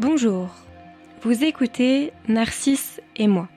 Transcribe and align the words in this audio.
Bonjour, 0.00 0.48
vous 1.20 1.44
écoutez 1.44 2.14
Narcisse 2.26 3.02
et 3.16 3.28
moi, 3.28 3.50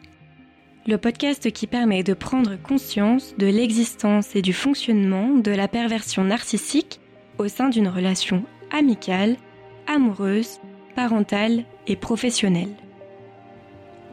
le 0.86 0.98
podcast 0.98 1.50
qui 1.54 1.68
permet 1.68 2.04
de 2.04 2.14
prendre 2.14 2.62
conscience 2.62 3.34
de 3.38 3.48
l'existence 3.48 4.36
et 4.36 4.42
du 4.42 4.52
fonctionnement 4.52 5.30
de 5.30 5.52
la 5.52 5.70
perversion 5.70 6.26
narcissique 6.26 7.00
au 7.38 7.48
sein 7.48 7.70
d'une 7.70 7.88
relation 7.88 8.44
amicale, 8.74 9.38
amoureuse, 9.88 10.60
parentale 10.98 11.64
et 11.88 11.96
professionnelle. 11.96 12.76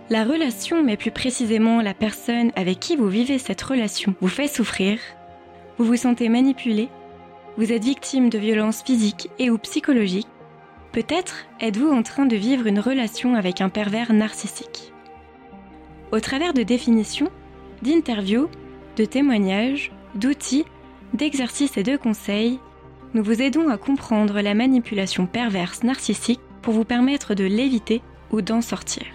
La 0.09 0.23
relation, 0.23 0.85
mais 0.85 0.97
plus 0.97 1.11
précisément 1.11 1.83
la 1.83 1.95
personne 1.95 2.53
avec 2.55 2.79
qui 2.79 2.95
vous 2.95 3.09
vivez 3.09 3.39
cette 3.39 3.62
relation, 3.62 4.15
vous 4.21 4.29
fait 4.29 4.47
souffrir, 4.47 5.01
vous 5.79 5.85
vous 5.85 5.97
sentez 5.97 6.29
manipulé, 6.29 6.91
vous 7.57 7.73
êtes 7.73 7.83
victime 7.83 8.31
de 8.31 8.39
violences 8.39 8.85
physiques 8.85 9.29
et 9.40 9.50
ou 9.50 9.58
psychologiques, 9.58 10.29
Peut-être 10.93 11.46
êtes-vous 11.61 11.89
en 11.89 12.03
train 12.03 12.26
de 12.26 12.35
vivre 12.35 12.67
une 12.67 12.80
relation 12.80 13.36
avec 13.36 13.61
un 13.61 13.68
pervers 13.68 14.12
narcissique. 14.12 14.93
Au 16.11 16.18
travers 16.18 16.53
de 16.53 16.64
définitions, 16.64 17.31
d'interviews, 17.82 18.48
de 18.96 19.04
témoignages, 19.04 19.93
d'outils, 20.17 20.64
d'exercices 21.14 21.76
et 21.76 21.84
de 21.84 21.96
conseils, 21.96 22.58
nous 23.14 23.22
vous 23.22 23.40
aidons 23.40 23.68
à 23.68 23.76
comprendre 23.76 24.40
la 24.40 24.54
manipulation 24.54 25.26
perverse 25.26 25.84
narcissique 25.84 26.40
pour 26.61 26.75
vous 26.75 26.84
permettre 26.84 27.34
de 27.34 27.45
l'éviter 27.45 28.03
ou 28.32 28.43
d'en 28.43 28.61
sortir. 28.61 29.07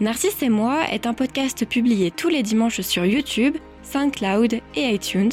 Narcisse 0.00 0.42
et 0.42 0.48
moi 0.48 0.88
est 0.92 1.06
un 1.06 1.14
podcast 1.14 1.64
publié 1.66 2.12
tous 2.12 2.28
les 2.28 2.44
dimanches 2.44 2.82
sur 2.82 3.04
YouTube, 3.04 3.56
SoundCloud 3.82 4.60
et 4.76 4.94
iTunes. 4.94 5.32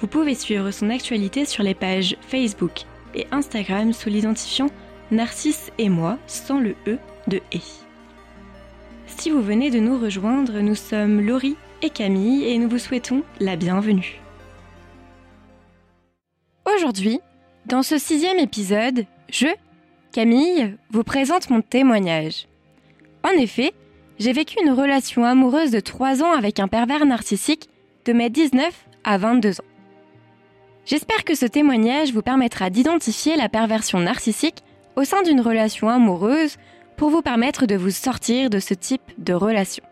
Vous 0.00 0.08
pouvez 0.08 0.34
suivre 0.34 0.72
son 0.72 0.90
actualité 0.90 1.44
sur 1.44 1.62
les 1.62 1.74
pages 1.74 2.16
Facebook 2.20 2.86
et 3.14 3.26
Instagram 3.32 3.92
sous 3.92 4.08
l'identifiant 4.08 4.68
Narcisse 5.10 5.70
et 5.78 5.88
moi 5.88 6.18
sans 6.26 6.60
le 6.60 6.76
E 6.86 6.98
de 7.26 7.38
E. 7.54 7.60
Si 9.06 9.30
vous 9.30 9.42
venez 9.42 9.70
de 9.70 9.80
nous 9.80 9.98
rejoindre, 9.98 10.60
nous 10.60 10.74
sommes 10.74 11.20
Laurie 11.20 11.56
et 11.82 11.90
Camille 11.90 12.44
et 12.44 12.58
nous 12.58 12.68
vous 12.68 12.78
souhaitons 12.78 13.22
la 13.40 13.56
bienvenue. 13.56 14.20
Aujourd'hui, 16.76 17.20
dans 17.66 17.82
ce 17.82 17.98
sixième 17.98 18.38
épisode, 18.38 19.04
je, 19.28 19.48
Camille, 20.12 20.76
vous 20.90 21.04
présente 21.04 21.50
mon 21.50 21.60
témoignage. 21.60 22.46
En 23.22 23.30
effet, 23.30 23.72
j'ai 24.18 24.32
vécu 24.32 24.56
une 24.62 24.72
relation 24.72 25.24
amoureuse 25.24 25.70
de 25.70 25.80
3 25.80 26.22
ans 26.22 26.32
avec 26.32 26.60
un 26.60 26.68
pervers 26.68 27.06
narcissique 27.06 27.68
de 28.06 28.12
mes 28.12 28.30
19 28.30 28.86
à 29.04 29.18
22 29.18 29.60
ans. 29.60 29.69
J'espère 30.90 31.22
que 31.22 31.36
ce 31.36 31.46
témoignage 31.46 32.12
vous 32.12 32.20
permettra 32.20 32.68
d'identifier 32.68 33.36
la 33.36 33.48
perversion 33.48 34.00
narcissique 34.00 34.64
au 34.96 35.04
sein 35.04 35.22
d'une 35.22 35.40
relation 35.40 35.88
amoureuse 35.88 36.56
pour 36.96 37.10
vous 37.10 37.22
permettre 37.22 37.66
de 37.66 37.76
vous 37.76 37.90
sortir 37.92 38.50
de 38.50 38.58
ce 38.58 38.74
type 38.74 39.12
de 39.16 39.32
relation. 39.32 39.84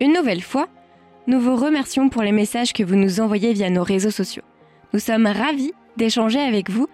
Une 0.00 0.14
nouvelle 0.14 0.40
fois, 0.40 0.68
nous 1.26 1.38
vous 1.38 1.54
remercions 1.54 2.08
pour 2.08 2.22
les 2.22 2.32
messages 2.32 2.72
que 2.72 2.82
vous 2.82 2.94
nous 2.94 3.20
envoyez 3.20 3.52
via 3.52 3.68
nos 3.68 3.82
réseaux 3.82 4.10
sociaux. 4.10 4.42
Nous 4.94 5.00
sommes 5.00 5.26
ravis 5.26 5.74
d'échanger 5.98 6.40
avec 6.40 6.70
vous 6.70 6.88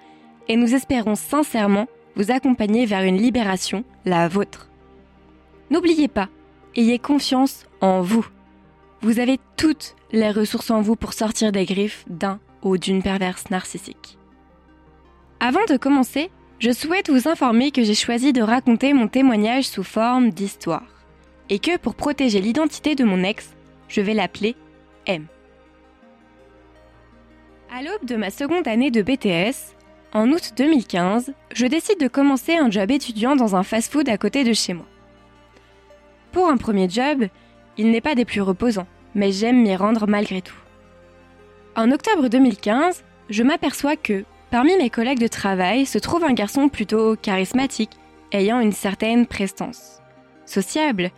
et 0.49 0.57
nous 0.57 0.75
espérons 0.75 1.15
sincèrement 1.15 1.87
vous 2.17 2.33
accompagner 2.33 2.87
vers 2.87 3.05
une 3.05 3.19
libération, 3.19 3.85
la 4.05 4.27
vôtre. 4.27 4.69
N'oubliez 5.71 6.09
pas, 6.09 6.29
ayez 6.75 6.99
confiance 6.99 7.67
en 7.81 8.03
vous. 8.03 8.27
Vous 9.01 9.21
avez 9.21 9.39
toutes 9.57 9.95
les 10.11 10.33
ressources 10.33 10.73
en 10.73 10.81
vous 10.81 10.97
pour 10.97 11.13
sortir 11.13 11.53
des 11.53 11.67
griffes 11.67 12.05
d'un 12.09 12.41
ou 12.67 12.79
d'une 12.79 13.01
perverse 13.01 13.49
narcissique. 13.51 14.19
Avant 15.39 15.65
de 15.69 15.77
commencer, 15.77 16.31
je 16.59 16.73
souhaite 16.73 17.11
vous 17.11 17.29
informer 17.29 17.71
que 17.71 17.85
j'ai 17.85 17.95
choisi 17.95 18.33
de 18.33 18.43
raconter 18.43 18.93
mon 18.93 19.07
témoignage 19.07 19.69
sous 19.69 19.85
forme 19.85 20.31
d'histoire, 20.31 20.83
et 21.49 21.61
que 21.61 21.77
pour 21.77 21.95
protéger 21.95 22.41
l'identité 22.41 22.97
de 22.97 23.05
mon 23.05 23.23
ex, 23.23 23.55
je 23.89 24.01
vais 24.01 24.15
l'appeler 24.15 24.57
M. 25.07 25.27
À 27.71 27.83
l'aube 27.83 28.05
de 28.05 28.17
ma 28.17 28.31
seconde 28.31 28.67
année 28.67 28.91
de 28.91 29.03
BTS, 29.03 29.77
en 30.13 30.33
août 30.33 30.55
2015, 30.57 31.35
je 31.55 31.67
décide 31.67 32.01
de 32.01 32.09
commencer 32.09 32.57
un 32.57 32.71
job 32.71 32.91
étudiant 32.91 33.37
dans 33.37 33.55
un 33.55 33.63
fast-food 33.63 34.09
à 34.09 34.19
côté 34.19 34.43
de 34.43 34.53
chez 34.53 34.75
moi. 34.75 34.87
Pour 36.33 36.49
un 36.49 36.57
premier 36.57 36.89
job, 36.89 37.27
il 37.77 37.93
n'est 37.93 38.01
pas 38.01 38.17
des 38.17 38.25
plus 38.25 38.41
reposants, 38.41 38.89
mais 39.15 39.31
j'aime 39.31 39.63
m'y 39.63 39.77
rendre 39.77 40.09
malgré 40.09 40.43
tout. 40.43 40.66
En 41.77 41.91
octobre 41.93 42.29
2015, 42.29 43.05
je 43.29 43.43
m'aperçois 43.43 43.97
que, 43.97 44.25
parmi 44.51 44.75
mes 44.79 44.89
collègues 44.89 45.21
de 45.21 45.27
travail, 45.29 45.85
se 45.85 45.99
trouve 45.99 46.25
un 46.25 46.33
garçon 46.33 46.71
plutôt 46.71 47.17
charismatique, 47.17 47.91
ayant 48.33 48.61
une 48.61 48.73
certaine 48.73 49.27
prestance. 49.27 50.01
Sociable, 50.47 51.11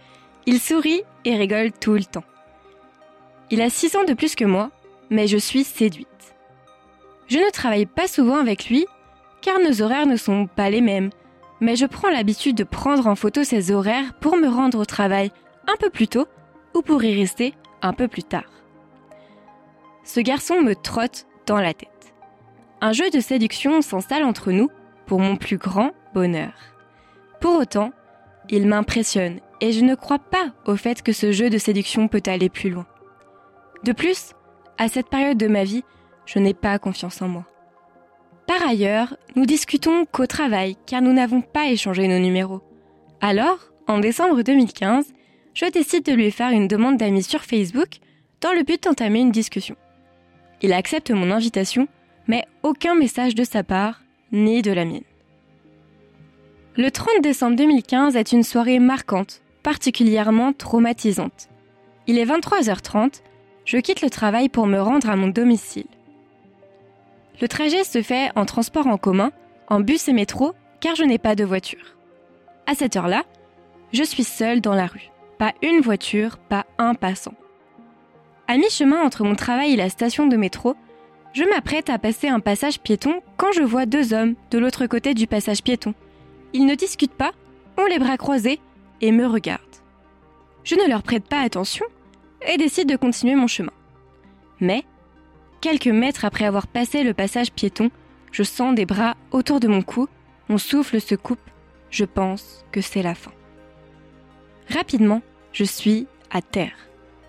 il 0.46 0.58
sourit 0.58 1.02
et 1.24 1.36
rigole 1.36 1.70
tout 1.70 1.92
le 1.92 2.04
temps. 2.04 2.24
Il 3.52 3.60
a 3.60 3.70
6 3.70 3.94
ans 3.94 4.04
de 4.04 4.14
plus 4.14 4.34
que 4.34 4.44
moi, 4.44 4.72
mais 5.10 5.28
je 5.28 5.38
suis 5.38 5.62
séduite. 5.62 6.34
Je 7.28 7.38
ne 7.38 7.50
travaille 7.52 7.86
pas 7.86 8.08
souvent 8.08 8.38
avec 8.38 8.68
lui, 8.68 8.84
car 9.40 9.60
nos 9.60 9.80
horaires 9.80 10.06
ne 10.06 10.16
sont 10.16 10.48
pas 10.48 10.70
les 10.70 10.80
mêmes, 10.80 11.10
mais 11.60 11.76
je 11.76 11.86
prends 11.86 12.10
l'habitude 12.10 12.56
de 12.56 12.64
prendre 12.64 13.06
en 13.06 13.14
photo 13.14 13.44
ses 13.44 13.70
horaires 13.70 14.12
pour 14.20 14.36
me 14.36 14.48
rendre 14.48 14.80
au 14.80 14.84
travail 14.84 15.30
un 15.68 15.76
peu 15.76 15.88
plus 15.88 16.08
tôt 16.08 16.26
ou 16.74 16.82
pour 16.82 17.04
y 17.04 17.16
rester 17.16 17.54
un 17.80 17.92
peu 17.92 18.08
plus 18.08 18.24
tard 18.24 18.57
ce 20.08 20.20
garçon 20.20 20.62
me 20.62 20.74
trotte 20.74 21.26
dans 21.46 21.60
la 21.60 21.74
tête. 21.74 22.14
Un 22.80 22.92
jeu 22.92 23.10
de 23.10 23.20
séduction 23.20 23.82
s'installe 23.82 24.24
entre 24.24 24.52
nous 24.52 24.70
pour 25.04 25.20
mon 25.20 25.36
plus 25.36 25.58
grand 25.58 25.90
bonheur. 26.14 26.54
Pour 27.42 27.56
autant, 27.56 27.92
il 28.48 28.66
m'impressionne 28.66 29.40
et 29.60 29.70
je 29.70 29.84
ne 29.84 29.94
crois 29.94 30.18
pas 30.18 30.54
au 30.64 30.76
fait 30.76 31.02
que 31.02 31.12
ce 31.12 31.30
jeu 31.30 31.50
de 31.50 31.58
séduction 31.58 32.08
peut 32.08 32.22
aller 32.24 32.48
plus 32.48 32.70
loin. 32.70 32.86
De 33.84 33.92
plus, 33.92 34.32
à 34.78 34.88
cette 34.88 35.10
période 35.10 35.36
de 35.36 35.46
ma 35.46 35.64
vie, 35.64 35.84
je 36.24 36.38
n'ai 36.38 36.54
pas 36.54 36.78
confiance 36.78 37.20
en 37.20 37.28
moi. 37.28 37.44
Par 38.46 38.66
ailleurs, 38.66 39.14
nous 39.36 39.44
discutons 39.44 40.06
qu'au 40.06 40.26
travail 40.26 40.76
car 40.86 41.02
nous 41.02 41.12
n'avons 41.12 41.42
pas 41.42 41.66
échangé 41.66 42.08
nos 42.08 42.18
numéros. 42.18 42.62
Alors, 43.20 43.58
en 43.86 43.98
décembre 43.98 44.40
2015, 44.40 45.12
je 45.52 45.66
décide 45.66 46.06
de 46.06 46.12
lui 46.12 46.30
faire 46.30 46.50
une 46.50 46.66
demande 46.66 46.96
d'amis 46.96 47.24
sur 47.24 47.44
Facebook 47.44 47.98
dans 48.40 48.54
le 48.54 48.62
but 48.62 48.82
d'entamer 48.82 49.20
une 49.20 49.32
discussion. 49.32 49.76
Il 50.60 50.72
accepte 50.72 51.10
mon 51.10 51.30
invitation, 51.30 51.88
mais 52.26 52.44
aucun 52.62 52.94
message 52.94 53.34
de 53.34 53.44
sa 53.44 53.62
part, 53.62 54.02
ni 54.32 54.62
de 54.62 54.72
la 54.72 54.84
mienne. 54.84 55.02
Le 56.76 56.90
30 56.90 57.22
décembre 57.22 57.56
2015 57.56 58.16
est 58.16 58.32
une 58.32 58.42
soirée 58.42 58.78
marquante, 58.78 59.42
particulièrement 59.62 60.52
traumatisante. 60.52 61.48
Il 62.06 62.18
est 62.18 62.24
23h30, 62.24 63.22
je 63.64 63.78
quitte 63.78 64.00
le 64.00 64.10
travail 64.10 64.48
pour 64.48 64.66
me 64.66 64.80
rendre 64.80 65.10
à 65.10 65.16
mon 65.16 65.28
domicile. 65.28 65.86
Le 67.40 67.48
trajet 67.48 67.84
se 67.84 68.02
fait 68.02 68.30
en 68.34 68.44
transport 68.44 68.86
en 68.86 68.96
commun, 68.96 69.30
en 69.68 69.80
bus 69.80 70.08
et 70.08 70.12
métro, 70.12 70.54
car 70.80 70.94
je 70.94 71.04
n'ai 71.04 71.18
pas 71.18 71.34
de 71.34 71.44
voiture. 71.44 71.96
À 72.66 72.74
cette 72.74 72.96
heure-là, 72.96 73.24
je 73.92 74.02
suis 74.02 74.24
seule 74.24 74.60
dans 74.60 74.74
la 74.74 74.86
rue. 74.86 75.10
Pas 75.38 75.52
une 75.62 75.80
voiture, 75.80 76.38
pas 76.38 76.66
un 76.78 76.94
passant. 76.94 77.34
À 78.50 78.56
mi-chemin 78.56 79.02
entre 79.02 79.24
mon 79.24 79.34
travail 79.34 79.74
et 79.74 79.76
la 79.76 79.90
station 79.90 80.26
de 80.26 80.38
métro, 80.38 80.74
je 81.34 81.44
m'apprête 81.44 81.90
à 81.90 81.98
passer 81.98 82.28
un 82.28 82.40
passage 82.40 82.80
piéton 82.80 83.20
quand 83.36 83.52
je 83.52 83.60
vois 83.60 83.84
deux 83.84 84.14
hommes 84.14 84.36
de 84.50 84.58
l'autre 84.58 84.86
côté 84.86 85.12
du 85.12 85.26
passage 85.26 85.62
piéton. 85.62 85.92
Ils 86.54 86.64
ne 86.64 86.74
discutent 86.74 87.12
pas, 87.12 87.32
ont 87.76 87.84
les 87.84 87.98
bras 87.98 88.16
croisés 88.16 88.58
et 89.02 89.12
me 89.12 89.26
regardent. 89.26 89.60
Je 90.64 90.76
ne 90.76 90.88
leur 90.88 91.02
prête 91.02 91.28
pas 91.28 91.42
attention 91.42 91.84
et 92.50 92.56
décide 92.56 92.88
de 92.88 92.96
continuer 92.96 93.34
mon 93.34 93.48
chemin. 93.48 93.72
Mais, 94.60 94.82
quelques 95.60 95.88
mètres 95.88 96.24
après 96.24 96.46
avoir 96.46 96.68
passé 96.68 97.04
le 97.04 97.12
passage 97.12 97.52
piéton, 97.52 97.90
je 98.32 98.44
sens 98.44 98.74
des 98.74 98.86
bras 98.86 99.14
autour 99.30 99.60
de 99.60 99.68
mon 99.68 99.82
cou, 99.82 100.08
mon 100.48 100.56
souffle 100.56 101.02
se 101.02 101.14
coupe, 101.14 101.50
je 101.90 102.06
pense 102.06 102.64
que 102.72 102.80
c'est 102.80 103.02
la 103.02 103.14
fin. 103.14 103.32
Rapidement, 104.70 105.20
je 105.52 105.64
suis 105.64 106.06
à 106.30 106.40
terre 106.40 106.87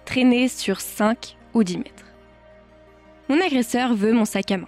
traîner 0.10 0.48
sur 0.48 0.82
5 0.82 1.38
ou 1.54 1.64
10 1.64 1.78
mètres. 1.78 2.06
Mon 3.30 3.40
agresseur 3.40 3.94
veut 3.94 4.12
mon 4.12 4.26
sac 4.26 4.50
à 4.50 4.58
main. 4.58 4.68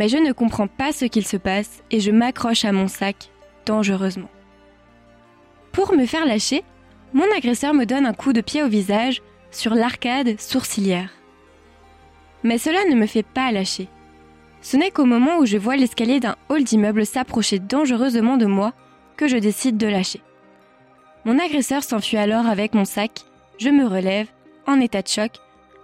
Mais 0.00 0.08
je 0.08 0.16
ne 0.16 0.32
comprends 0.32 0.66
pas 0.66 0.90
ce 0.90 1.04
qu'il 1.04 1.24
se 1.24 1.36
passe 1.36 1.84
et 1.92 2.00
je 2.00 2.10
m'accroche 2.10 2.64
à 2.64 2.72
mon 2.72 2.88
sac 2.88 3.30
dangereusement. 3.66 4.30
Pour 5.70 5.94
me 5.94 6.06
faire 6.06 6.26
lâcher, 6.26 6.64
mon 7.12 7.26
agresseur 7.36 7.72
me 7.72 7.84
donne 7.84 8.04
un 8.04 8.14
coup 8.14 8.32
de 8.32 8.40
pied 8.40 8.64
au 8.64 8.68
visage 8.68 9.22
sur 9.52 9.76
l'arcade 9.76 10.40
sourcilière. 10.40 11.10
Mais 12.42 12.58
cela 12.58 12.84
ne 12.90 12.96
me 12.96 13.06
fait 13.06 13.22
pas 13.22 13.52
lâcher. 13.52 13.86
Ce 14.60 14.76
n'est 14.76 14.90
qu'au 14.90 15.04
moment 15.04 15.38
où 15.38 15.46
je 15.46 15.56
vois 15.56 15.76
l'escalier 15.76 16.18
d'un 16.18 16.34
hall 16.48 16.64
d'immeuble 16.64 17.06
s'approcher 17.06 17.60
dangereusement 17.60 18.38
de 18.38 18.46
moi 18.46 18.72
que 19.16 19.28
je 19.28 19.36
décide 19.36 19.76
de 19.76 19.86
lâcher. 19.86 20.20
Mon 21.24 21.38
agresseur 21.38 21.84
s'enfuit 21.84 22.16
alors 22.16 22.46
avec 22.46 22.74
mon 22.74 22.84
sac 22.84 23.24
je 23.62 23.70
me 23.70 23.86
relève, 23.86 24.26
en 24.66 24.80
état 24.80 25.02
de 25.02 25.08
choc, 25.08 25.30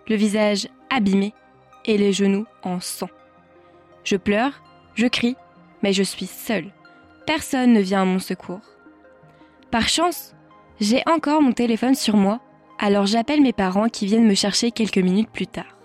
le 0.08 0.16
visage 0.16 0.66
abîmé 0.90 1.32
et 1.84 1.96
les 1.96 2.12
genoux 2.12 2.44
en 2.64 2.80
sang. 2.80 3.08
Je 4.02 4.16
pleure, 4.16 4.60
je 4.96 5.06
crie, 5.06 5.36
mais 5.82 5.92
je 5.92 6.02
suis 6.02 6.26
seule. 6.26 6.72
personne 7.24 7.74
ne 7.74 7.80
vient 7.80 8.02
à 8.02 8.04
mon 8.04 8.18
secours. 8.18 8.62
Par 9.70 9.88
chance, 9.88 10.34
j'ai 10.80 11.02
encore 11.06 11.40
mon 11.40 11.52
téléphone 11.52 11.94
sur 11.94 12.16
moi, 12.16 12.40
alors 12.80 13.06
j'appelle 13.06 13.42
mes 13.42 13.52
parents 13.52 13.88
qui 13.88 14.06
viennent 14.06 14.26
me 14.26 14.34
chercher 14.34 14.72
quelques 14.72 14.98
minutes 14.98 15.30
plus 15.30 15.46
tard. 15.46 15.76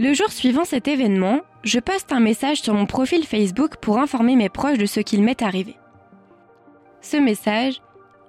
Le 0.00 0.14
jour 0.14 0.32
suivant 0.32 0.64
cet 0.64 0.88
événement, 0.88 1.40
je 1.62 1.78
poste 1.78 2.12
un 2.12 2.20
message 2.20 2.60
sur 2.60 2.74
mon 2.74 2.86
profil 2.86 3.24
Facebook 3.24 3.76
pour 3.76 3.98
informer 3.98 4.34
mes 4.34 4.48
proches 4.48 4.78
de 4.78 4.86
ce 4.86 5.00
qu'il 5.00 5.22
m'est 5.22 5.42
arrivé. 5.42 5.76
Ce 7.02 7.18
message, 7.18 7.80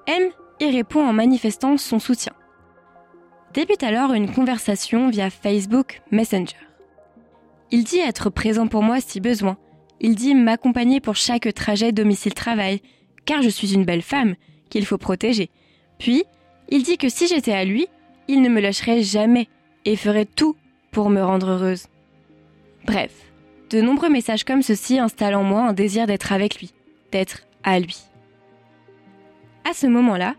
M 0.07 0.30
y 0.59 0.65
répond 0.65 1.06
en 1.06 1.13
manifestant 1.13 1.77
son 1.77 2.00
soutien. 2.00 2.33
Débute 3.54 3.83
alors 3.83 4.13
une 4.13 4.31
conversation 4.31 5.09
via 5.09 5.30
Facebook 5.30 6.01
Messenger. 6.12 6.57
Il 7.71 7.83
dit 7.83 8.00
être 8.00 8.30
présent 8.30 8.68
pour 8.68 8.83
moi 8.83 9.01
si 9.01 9.19
besoin. 9.19 9.57
Il 10.00 10.15
dit 10.15 10.36
m'accompagner 10.36 11.00
pour 11.00 11.15
chaque 11.15 11.51
trajet 11.54 11.92
domicile-travail, 11.92 12.81
car 13.25 13.42
je 13.42 13.50
suis 13.50 13.74
une 13.74 13.86
belle 13.86 14.01
femme 14.01 14.36
qu'il 14.69 14.86
faut 14.86 14.98
protéger. 14.98 15.50
Puis, 15.98 16.24
il 16.69 16.83
dit 16.83 16.98
que 16.98 17.09
si 17.09 17.27
j'étais 17.27 17.54
à 17.54 17.65
lui, 17.65 17.88
il 18.27 18.42
ne 18.42 18.50
me 18.50 18.62
lâcherait 18.62 19.01
jamais 19.01 19.48
et 19.86 19.95
ferait 19.95 20.25
tout 20.25 20.56
pour 20.92 21.09
me 21.09 21.24
rendre 21.24 21.50
heureuse. 21.50 21.88
Bref, 22.86 23.12
de 23.69 23.81
nombreux 23.81 24.09
messages 24.09 24.44
comme 24.44 24.62
ceci 24.62 25.00
installent 25.00 25.36
en 25.36 25.44
moi 25.44 25.62
un 25.62 25.74
désir 25.74 26.07
d'être 26.07 26.31
avec 26.31 26.59
lui, 26.59 26.74
d'être 27.12 27.44
à 27.63 27.80
lui. 27.80 27.98
À 29.69 29.74
ce 29.74 29.88
moment-là, 29.88 30.36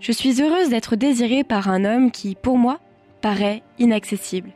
je 0.00 0.12
suis 0.12 0.42
heureuse 0.42 0.68
d'être 0.68 0.96
désirée 0.96 1.44
par 1.44 1.68
un 1.68 1.84
homme 1.84 2.10
qui, 2.10 2.34
pour 2.34 2.58
moi, 2.58 2.80
paraît 3.20 3.62
inaccessible. 3.78 4.50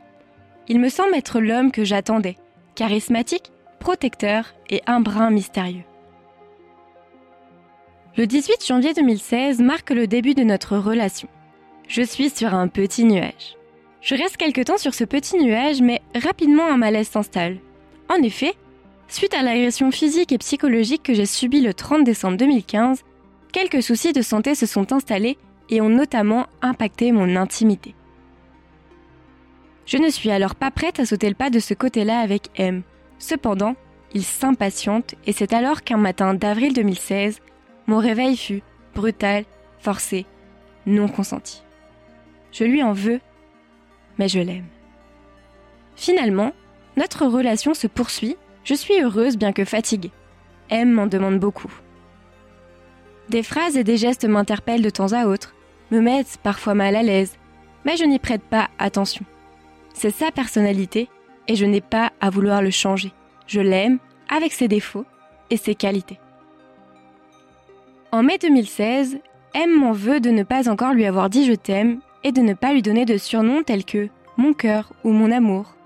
Il 0.67 0.79
me 0.79 0.89
semble 0.89 1.15
être 1.15 1.39
l'homme 1.39 1.71
que 1.71 1.83
j'attendais, 1.83 2.37
charismatique, 2.75 3.51
protecteur 3.79 4.53
et 4.69 4.81
un 4.85 5.01
brin 5.01 5.31
mystérieux. 5.31 5.83
Le 8.17 8.27
18 8.27 8.65
janvier 8.65 8.93
2016 8.93 9.59
marque 9.59 9.89
le 9.89 10.05
début 10.05 10.33
de 10.33 10.43
notre 10.43 10.77
relation. 10.77 11.27
Je 11.87 12.01
suis 12.01 12.29
sur 12.29 12.53
un 12.53 12.67
petit 12.67 13.03
nuage. 13.03 13.57
Je 14.01 14.15
reste 14.15 14.37
quelque 14.37 14.61
temps 14.61 14.77
sur 14.77 14.93
ce 14.93 15.03
petit 15.03 15.37
nuage, 15.37 15.81
mais 15.81 16.01
rapidement 16.15 16.67
un 16.67 16.77
malaise 16.77 17.07
s'installe. 17.07 17.57
En 18.09 18.21
effet, 18.21 18.53
suite 19.07 19.33
à 19.33 19.43
l'agression 19.43 19.91
physique 19.91 20.31
et 20.31 20.37
psychologique 20.37 21.03
que 21.03 21.13
j'ai 21.13 21.25
subie 21.25 21.61
le 21.61 21.73
30 21.73 22.03
décembre 22.03 22.37
2015, 22.37 23.03
quelques 23.51 23.83
soucis 23.83 24.13
de 24.13 24.21
santé 24.21 24.55
se 24.55 24.65
sont 24.65 24.91
installés 24.93 25.37
et 25.69 25.81
ont 25.81 25.89
notamment 25.89 26.47
impacté 26.61 27.11
mon 27.11 27.35
intimité. 27.35 27.95
Je 29.85 29.97
ne 29.97 30.09
suis 30.09 30.31
alors 30.31 30.55
pas 30.55 30.71
prête 30.71 30.99
à 30.99 31.05
sauter 31.05 31.29
le 31.29 31.35
pas 31.35 31.49
de 31.49 31.59
ce 31.59 31.73
côté-là 31.73 32.19
avec 32.19 32.49
M. 32.55 32.83
Cependant, 33.19 33.75
il 34.13 34.23
s'impatiente 34.23 35.15
et 35.25 35.33
c'est 35.33 35.53
alors 35.53 35.83
qu'un 35.83 35.97
matin 35.97 36.33
d'avril 36.33 36.73
2016, 36.73 37.39
mon 37.87 37.97
réveil 37.97 38.37
fut 38.37 38.61
brutal, 38.93 39.45
forcé, 39.79 40.25
non 40.85 41.07
consenti. 41.07 41.63
Je 42.51 42.63
lui 42.63 42.83
en 42.83 42.93
veux, 42.93 43.19
mais 44.17 44.27
je 44.27 44.39
l'aime. 44.39 44.67
Finalement, 45.95 46.51
notre 46.97 47.25
relation 47.25 47.73
se 47.73 47.87
poursuit, 47.87 48.35
je 48.63 48.73
suis 48.73 49.01
heureuse 49.01 49.37
bien 49.37 49.53
que 49.53 49.65
fatiguée. 49.65 50.11
M 50.69 50.91
m'en 50.91 51.07
demande 51.07 51.39
beaucoup. 51.39 51.71
Des 53.31 53.43
phrases 53.43 53.77
et 53.77 53.85
des 53.85 53.95
gestes 53.95 54.25
m'interpellent 54.25 54.81
de 54.81 54.89
temps 54.89 55.13
à 55.13 55.25
autre, 55.25 55.55
me 55.89 56.01
mettent 56.01 56.37
parfois 56.43 56.73
mal 56.73 56.97
à 56.97 57.01
l'aise, 57.01 57.37
mais 57.85 57.95
je 57.95 58.03
n'y 58.03 58.19
prête 58.19 58.41
pas 58.41 58.67
attention. 58.77 59.23
C'est 59.93 60.09
sa 60.13 60.31
personnalité 60.31 61.07
et 61.47 61.55
je 61.55 61.65
n'ai 61.65 61.79
pas 61.79 62.11
à 62.19 62.29
vouloir 62.29 62.61
le 62.61 62.71
changer. 62.71 63.13
Je 63.47 63.61
l'aime 63.61 63.99
avec 64.27 64.51
ses 64.51 64.67
défauts 64.67 65.05
et 65.49 65.55
ses 65.55 65.75
qualités. 65.75 66.19
En 68.11 68.21
mai 68.21 68.37
2016, 68.37 69.19
M 69.53 69.79
m'en 69.79 69.93
veut 69.93 70.19
de 70.19 70.29
ne 70.29 70.43
pas 70.43 70.69
encore 70.69 70.91
lui 70.91 71.05
avoir 71.05 71.29
dit 71.29 71.45
je 71.45 71.53
t'aime 71.53 72.01
et 72.25 72.33
de 72.33 72.41
ne 72.41 72.53
pas 72.53 72.73
lui 72.73 72.81
donner 72.81 73.05
de 73.05 73.17
surnoms 73.17 73.63
tels 73.63 73.85
que 73.85 74.09
mon 74.35 74.51
cœur 74.51 74.91
ou 75.05 75.11
mon 75.11 75.31
amour. 75.31 75.77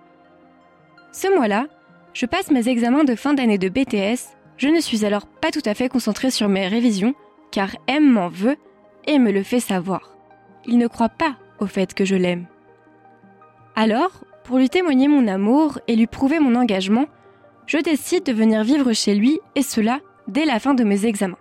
Ce 1.12 1.28
mois-là, 1.28 1.68
je 2.16 2.26
passe 2.26 2.50
mes 2.50 2.70
examens 2.70 3.04
de 3.04 3.14
fin 3.14 3.36
d'année 3.36 3.60
de 3.60 3.70
BTS, 3.70 4.34
je 4.58 4.68
ne 4.68 4.80
suis 4.80 5.06
alors 5.06 5.28
pas 5.28 5.52
tout 5.52 5.62
à 5.64 5.76
fait 5.76 5.90
concentrée 5.90 6.32
sur 6.32 6.50
mes 6.50 6.68
révisions 6.68 7.14
car 7.56 7.70
M 7.88 8.12
m'en 8.12 8.28
veut 8.28 8.58
et 9.08 9.18
me 9.18 9.32
le 9.32 9.42
fait 9.42 9.62
savoir. 9.62 10.18
Il 10.66 10.78
ne 10.78 10.88
croit 10.88 11.08
pas 11.08 11.38
au 11.60 11.68
fait 11.68 11.94
que 11.94 12.04
je 12.04 12.18
l'aime. 12.18 12.48
Alors, 13.78 14.26
pour 14.44 14.58
lui 14.58 14.70
témoigner 14.70 15.08
mon 15.08 15.26
amour 15.30 15.80
et 15.88 15.96
lui 15.96 16.06
prouver 16.06 16.40
mon 16.40 16.56
engagement, 16.56 17.06
je 17.66 17.78
décide 17.78 18.26
de 18.26 18.34
venir 18.34 18.66
vivre 18.66 18.92
chez 18.92 19.16
lui 19.16 19.40
et 19.56 19.62
cela 19.62 20.02
dès 20.28 20.44
la 20.44 20.60
fin 20.60 20.74
de 20.74 20.84
mes 20.84 21.06
examens. 21.06 21.38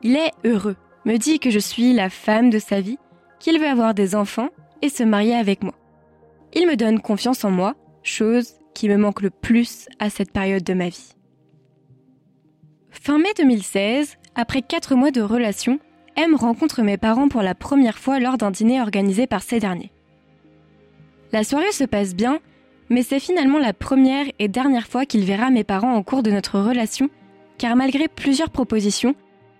Il 0.00 0.16
est 0.16 0.32
heureux, 0.46 0.76
me 1.04 1.18
dit 1.18 1.38
que 1.38 1.50
je 1.50 1.58
suis 1.58 1.92
la 1.92 2.08
femme 2.08 2.48
de 2.48 2.58
sa 2.58 2.80
vie, 2.80 2.98
qu'il 3.38 3.60
veut 3.60 3.68
avoir 3.68 3.92
des 3.92 4.14
enfants 4.14 4.48
et 4.80 4.88
se 4.88 5.02
marier 5.02 5.34
avec 5.34 5.62
moi. 5.62 5.74
Il 6.54 6.66
me 6.66 6.76
donne 6.76 7.02
confiance 7.02 7.44
en 7.44 7.50
moi, 7.50 7.74
chose 8.02 8.54
qui 8.72 8.88
me 8.88 8.96
manque 8.96 9.20
le 9.20 9.28
plus 9.28 9.86
à 9.98 10.08
cette 10.08 10.32
période 10.32 10.64
de 10.64 10.72
ma 10.72 10.88
vie. 10.88 11.12
Fin 12.88 13.18
mai 13.18 13.34
2016, 13.36 14.16
après 14.36 14.60
quatre 14.60 14.94
mois 14.94 15.10
de 15.10 15.22
relation, 15.22 15.80
M 16.14 16.34
rencontre 16.34 16.82
mes 16.82 16.98
parents 16.98 17.28
pour 17.28 17.42
la 17.42 17.54
première 17.54 17.98
fois 17.98 18.20
lors 18.20 18.36
d'un 18.36 18.50
dîner 18.50 18.80
organisé 18.80 19.26
par 19.26 19.42
ces 19.42 19.60
derniers. 19.60 19.90
La 21.32 21.42
soirée 21.42 21.72
se 21.72 21.84
passe 21.84 22.14
bien, 22.14 22.38
mais 22.90 23.02
c'est 23.02 23.18
finalement 23.18 23.58
la 23.58 23.72
première 23.72 24.26
et 24.38 24.48
dernière 24.48 24.86
fois 24.86 25.06
qu'il 25.06 25.24
verra 25.24 25.50
mes 25.50 25.64
parents 25.64 25.96
au 25.96 26.02
cours 26.02 26.22
de 26.22 26.30
notre 26.30 26.60
relation, 26.60 27.08
car 27.58 27.76
malgré 27.76 28.08
plusieurs 28.08 28.50
propositions, 28.50 29.14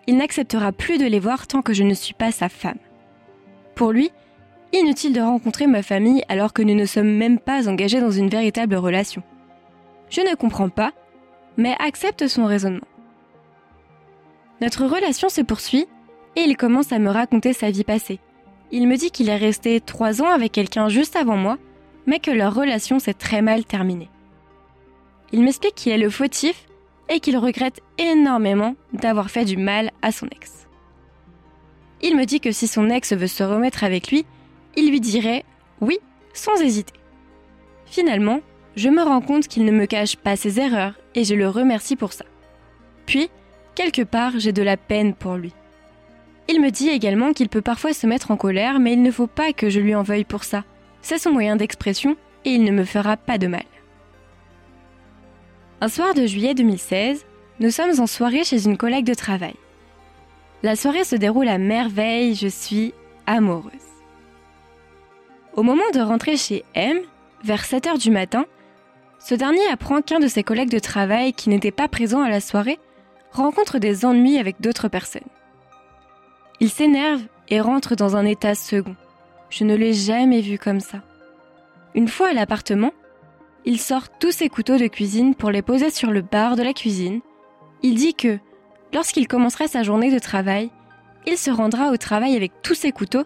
il 0.06 0.18
n'acceptera 0.18 0.72
plus 0.72 0.98
de 0.98 1.06
les 1.06 1.18
voir 1.18 1.46
tant 1.46 1.62
que 1.62 1.72
je 1.72 1.82
ne 1.82 1.94
suis 1.94 2.14
pas 2.14 2.30
sa 2.30 2.48
femme. 2.48 2.78
Pour 3.74 3.92
lui, 3.92 4.10
inutile 4.72 5.12
de 5.12 5.20
rencontrer 5.20 5.66
ma 5.66 5.82
famille 5.82 6.22
alors 6.28 6.52
que 6.52 6.62
nous 6.62 6.74
ne 6.74 6.86
sommes 6.86 7.16
même 7.16 7.38
pas 7.38 7.68
engagés 7.68 8.00
dans 8.00 8.10
une 8.10 8.28
véritable 8.28 8.76
relation. 8.76 9.22
Je 10.10 10.20
ne 10.20 10.34
comprends 10.34 10.68
pas, 10.68 10.92
mais 11.56 11.74
accepte 11.80 12.28
son 12.28 12.44
raisonnement. 12.44 12.86
Notre 14.60 14.86
relation 14.86 15.28
se 15.28 15.40
poursuit 15.40 15.86
et 16.34 16.40
il 16.40 16.56
commence 16.56 16.92
à 16.92 16.98
me 16.98 17.10
raconter 17.10 17.52
sa 17.52 17.70
vie 17.70 17.84
passée. 17.84 18.20
Il 18.72 18.88
me 18.88 18.96
dit 18.96 19.10
qu'il 19.10 19.28
est 19.28 19.36
resté 19.36 19.80
trois 19.80 20.22
ans 20.22 20.30
avec 20.30 20.52
quelqu'un 20.52 20.88
juste 20.88 21.16
avant 21.16 21.36
moi, 21.36 21.58
mais 22.06 22.20
que 22.20 22.30
leur 22.30 22.54
relation 22.54 22.98
s'est 22.98 23.14
très 23.14 23.42
mal 23.42 23.64
terminée. 23.64 24.10
Il 25.32 25.42
m'explique 25.42 25.74
qu'il 25.74 25.92
est 25.92 25.98
le 25.98 26.10
fautif 26.10 26.66
et 27.08 27.20
qu'il 27.20 27.36
regrette 27.36 27.80
énormément 27.98 28.74
d'avoir 28.92 29.30
fait 29.30 29.44
du 29.44 29.56
mal 29.56 29.90
à 30.02 30.12
son 30.12 30.26
ex. 30.26 30.66
Il 32.02 32.16
me 32.16 32.24
dit 32.24 32.40
que 32.40 32.52
si 32.52 32.66
son 32.66 32.90
ex 32.90 33.12
veut 33.12 33.26
se 33.26 33.42
remettre 33.42 33.84
avec 33.84 34.10
lui, 34.10 34.26
il 34.76 34.90
lui 34.90 35.00
dirait 35.00 35.44
oui 35.80 35.98
sans 36.32 36.60
hésiter. 36.60 36.92
Finalement, 37.86 38.40
je 38.74 38.88
me 38.88 39.02
rends 39.02 39.20
compte 39.20 39.48
qu'il 39.48 39.64
ne 39.64 39.72
me 39.72 39.86
cache 39.86 40.16
pas 40.16 40.36
ses 40.36 40.60
erreurs 40.60 40.94
et 41.14 41.24
je 41.24 41.34
le 41.34 41.48
remercie 41.48 41.96
pour 41.96 42.12
ça. 42.12 42.24
Puis, 43.06 43.30
Quelque 43.76 44.02
part, 44.02 44.32
j'ai 44.38 44.52
de 44.52 44.62
la 44.62 44.78
peine 44.78 45.14
pour 45.14 45.36
lui. 45.36 45.52
Il 46.48 46.60
me 46.60 46.70
dit 46.70 46.88
également 46.88 47.32
qu'il 47.32 47.50
peut 47.50 47.60
parfois 47.60 47.92
se 47.92 48.06
mettre 48.06 48.30
en 48.30 48.36
colère, 48.36 48.80
mais 48.80 48.94
il 48.94 49.02
ne 49.02 49.10
faut 49.10 49.26
pas 49.26 49.52
que 49.52 49.68
je 49.68 49.80
lui 49.80 49.94
en 49.94 50.02
veuille 50.02 50.24
pour 50.24 50.44
ça. 50.44 50.64
C'est 51.02 51.18
son 51.18 51.30
moyen 51.30 51.56
d'expression 51.56 52.16
et 52.44 52.50
il 52.50 52.64
ne 52.64 52.70
me 52.70 52.84
fera 52.84 53.16
pas 53.18 53.36
de 53.36 53.46
mal. 53.46 53.64
Un 55.82 55.88
soir 55.88 56.14
de 56.14 56.26
juillet 56.26 56.54
2016, 56.54 57.26
nous 57.60 57.70
sommes 57.70 58.00
en 58.00 58.06
soirée 58.06 58.44
chez 58.44 58.64
une 58.64 58.78
collègue 58.78 59.04
de 59.04 59.14
travail. 59.14 59.54
La 60.62 60.74
soirée 60.74 61.04
se 61.04 61.16
déroule 61.16 61.48
à 61.48 61.58
merveille, 61.58 62.34
je 62.34 62.48
suis 62.48 62.94
amoureuse. 63.26 63.72
Au 65.54 65.62
moment 65.62 65.90
de 65.92 66.00
rentrer 66.00 66.38
chez 66.38 66.64
M, 66.74 66.98
vers 67.44 67.64
7 67.64 67.86
heures 67.88 67.98
du 67.98 68.10
matin, 68.10 68.46
ce 69.18 69.34
dernier 69.34 69.66
apprend 69.70 70.00
qu'un 70.00 70.18
de 70.18 70.28
ses 70.28 70.42
collègues 70.42 70.70
de 70.70 70.78
travail 70.78 71.34
qui 71.34 71.50
n'était 71.50 71.70
pas 71.70 71.88
présent 71.88 72.22
à 72.22 72.30
la 72.30 72.40
soirée 72.40 72.78
rencontre 73.36 73.78
des 73.78 74.04
ennuis 74.04 74.38
avec 74.38 74.60
d'autres 74.60 74.88
personnes. 74.88 75.22
Il 76.60 76.70
s'énerve 76.70 77.22
et 77.48 77.60
rentre 77.60 77.94
dans 77.94 78.16
un 78.16 78.24
état 78.24 78.54
second. 78.54 78.96
Je 79.50 79.64
ne 79.64 79.74
l'ai 79.74 79.92
jamais 79.92 80.40
vu 80.40 80.58
comme 80.58 80.80
ça. 80.80 81.02
Une 81.94 82.08
fois 82.08 82.28
à 82.28 82.32
l'appartement, 82.32 82.92
il 83.64 83.80
sort 83.80 84.08
tous 84.18 84.32
ses 84.32 84.48
couteaux 84.48 84.76
de 84.76 84.86
cuisine 84.86 85.34
pour 85.34 85.50
les 85.50 85.62
poser 85.62 85.90
sur 85.90 86.10
le 86.10 86.22
bar 86.22 86.56
de 86.56 86.62
la 86.62 86.72
cuisine. 86.72 87.20
Il 87.82 87.94
dit 87.94 88.14
que, 88.14 88.38
lorsqu'il 88.92 89.28
commencera 89.28 89.68
sa 89.68 89.82
journée 89.82 90.12
de 90.12 90.18
travail, 90.18 90.70
il 91.26 91.36
se 91.36 91.50
rendra 91.50 91.90
au 91.90 91.96
travail 91.96 92.36
avec 92.36 92.52
tous 92.62 92.74
ses 92.74 92.92
couteaux 92.92 93.24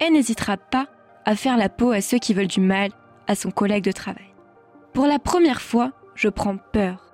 et 0.00 0.10
n'hésitera 0.10 0.56
pas 0.56 0.86
à 1.24 1.36
faire 1.36 1.56
la 1.56 1.68
peau 1.68 1.90
à 1.90 2.00
ceux 2.00 2.18
qui 2.18 2.34
veulent 2.34 2.46
du 2.46 2.60
mal 2.60 2.90
à 3.26 3.34
son 3.34 3.50
collègue 3.50 3.84
de 3.84 3.92
travail. 3.92 4.34
Pour 4.92 5.06
la 5.06 5.18
première 5.18 5.62
fois, 5.62 5.92
je 6.14 6.28
prends 6.28 6.56
peur. 6.56 7.12